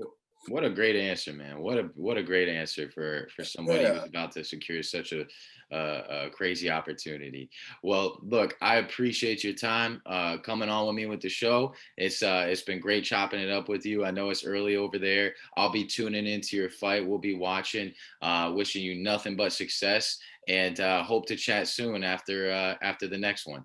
what 0.47 0.63
a 0.63 0.69
great 0.69 0.95
answer, 0.95 1.33
man. 1.33 1.59
What 1.59 1.77
a 1.77 1.89
what 1.95 2.17
a 2.17 2.23
great 2.23 2.49
answer 2.49 2.89
for 2.89 3.27
for 3.35 3.43
somebody 3.43 3.83
yeah. 3.83 3.93
who's 3.93 4.09
about 4.09 4.31
to 4.33 4.43
secure 4.43 4.81
such 4.81 5.11
a, 5.11 5.25
a, 5.71 6.25
a 6.25 6.29
crazy 6.31 6.69
opportunity. 6.69 7.49
Well, 7.83 8.19
look, 8.23 8.55
I 8.61 8.77
appreciate 8.77 9.43
your 9.43 9.53
time 9.53 10.01
uh, 10.05 10.37
coming 10.37 10.69
on 10.69 10.87
with 10.87 10.95
me 10.95 11.05
with 11.05 11.21
the 11.21 11.29
show. 11.29 11.73
It's 11.97 12.23
uh, 12.23 12.47
it's 12.49 12.63
been 12.63 12.79
great 12.79 13.03
chopping 13.03 13.39
it 13.39 13.51
up 13.51 13.69
with 13.69 13.85
you. 13.85 14.03
I 14.03 14.11
know 14.11 14.31
it's 14.31 14.45
early 14.45 14.77
over 14.77 14.97
there. 14.97 15.33
I'll 15.57 15.71
be 15.71 15.85
tuning 15.85 16.25
into 16.25 16.57
your 16.57 16.69
fight. 16.69 17.07
We'll 17.07 17.19
be 17.19 17.35
watching. 17.35 17.93
Uh, 18.21 18.51
wishing 18.55 18.83
you 18.83 18.95
nothing 18.95 19.35
but 19.35 19.53
success, 19.53 20.17
and 20.47 20.79
uh, 20.79 21.03
hope 21.03 21.27
to 21.27 21.35
chat 21.35 21.67
soon 21.67 22.03
after 22.03 22.51
uh, 22.51 22.75
after 22.81 23.07
the 23.07 23.17
next 23.17 23.45
one. 23.45 23.63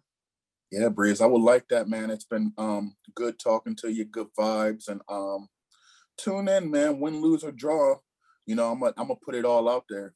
Yeah, 0.70 0.88
Breeze, 0.88 1.20
I 1.20 1.26
would 1.26 1.42
like 1.42 1.68
that, 1.68 1.88
man. 1.88 2.10
It's 2.10 2.24
been 2.24 2.52
um, 2.58 2.96
good 3.14 3.38
talking 3.38 3.76
to 3.76 3.88
you, 3.88 4.04
good 4.04 4.26
vibes, 4.38 4.88
and 4.88 5.00
um, 5.08 5.48
tune 6.18 6.48
in, 6.48 6.70
man. 6.70 7.00
Win, 7.00 7.20
lose, 7.20 7.44
or 7.44 7.52
draw. 7.52 7.96
You 8.46 8.54
know, 8.56 8.72
I'm 8.72 8.80
gonna 8.80 8.94
I'm 8.96 9.08
gonna 9.08 9.20
put 9.24 9.34
it 9.34 9.44
all 9.44 9.68
out 9.68 9.84
there. 9.88 10.14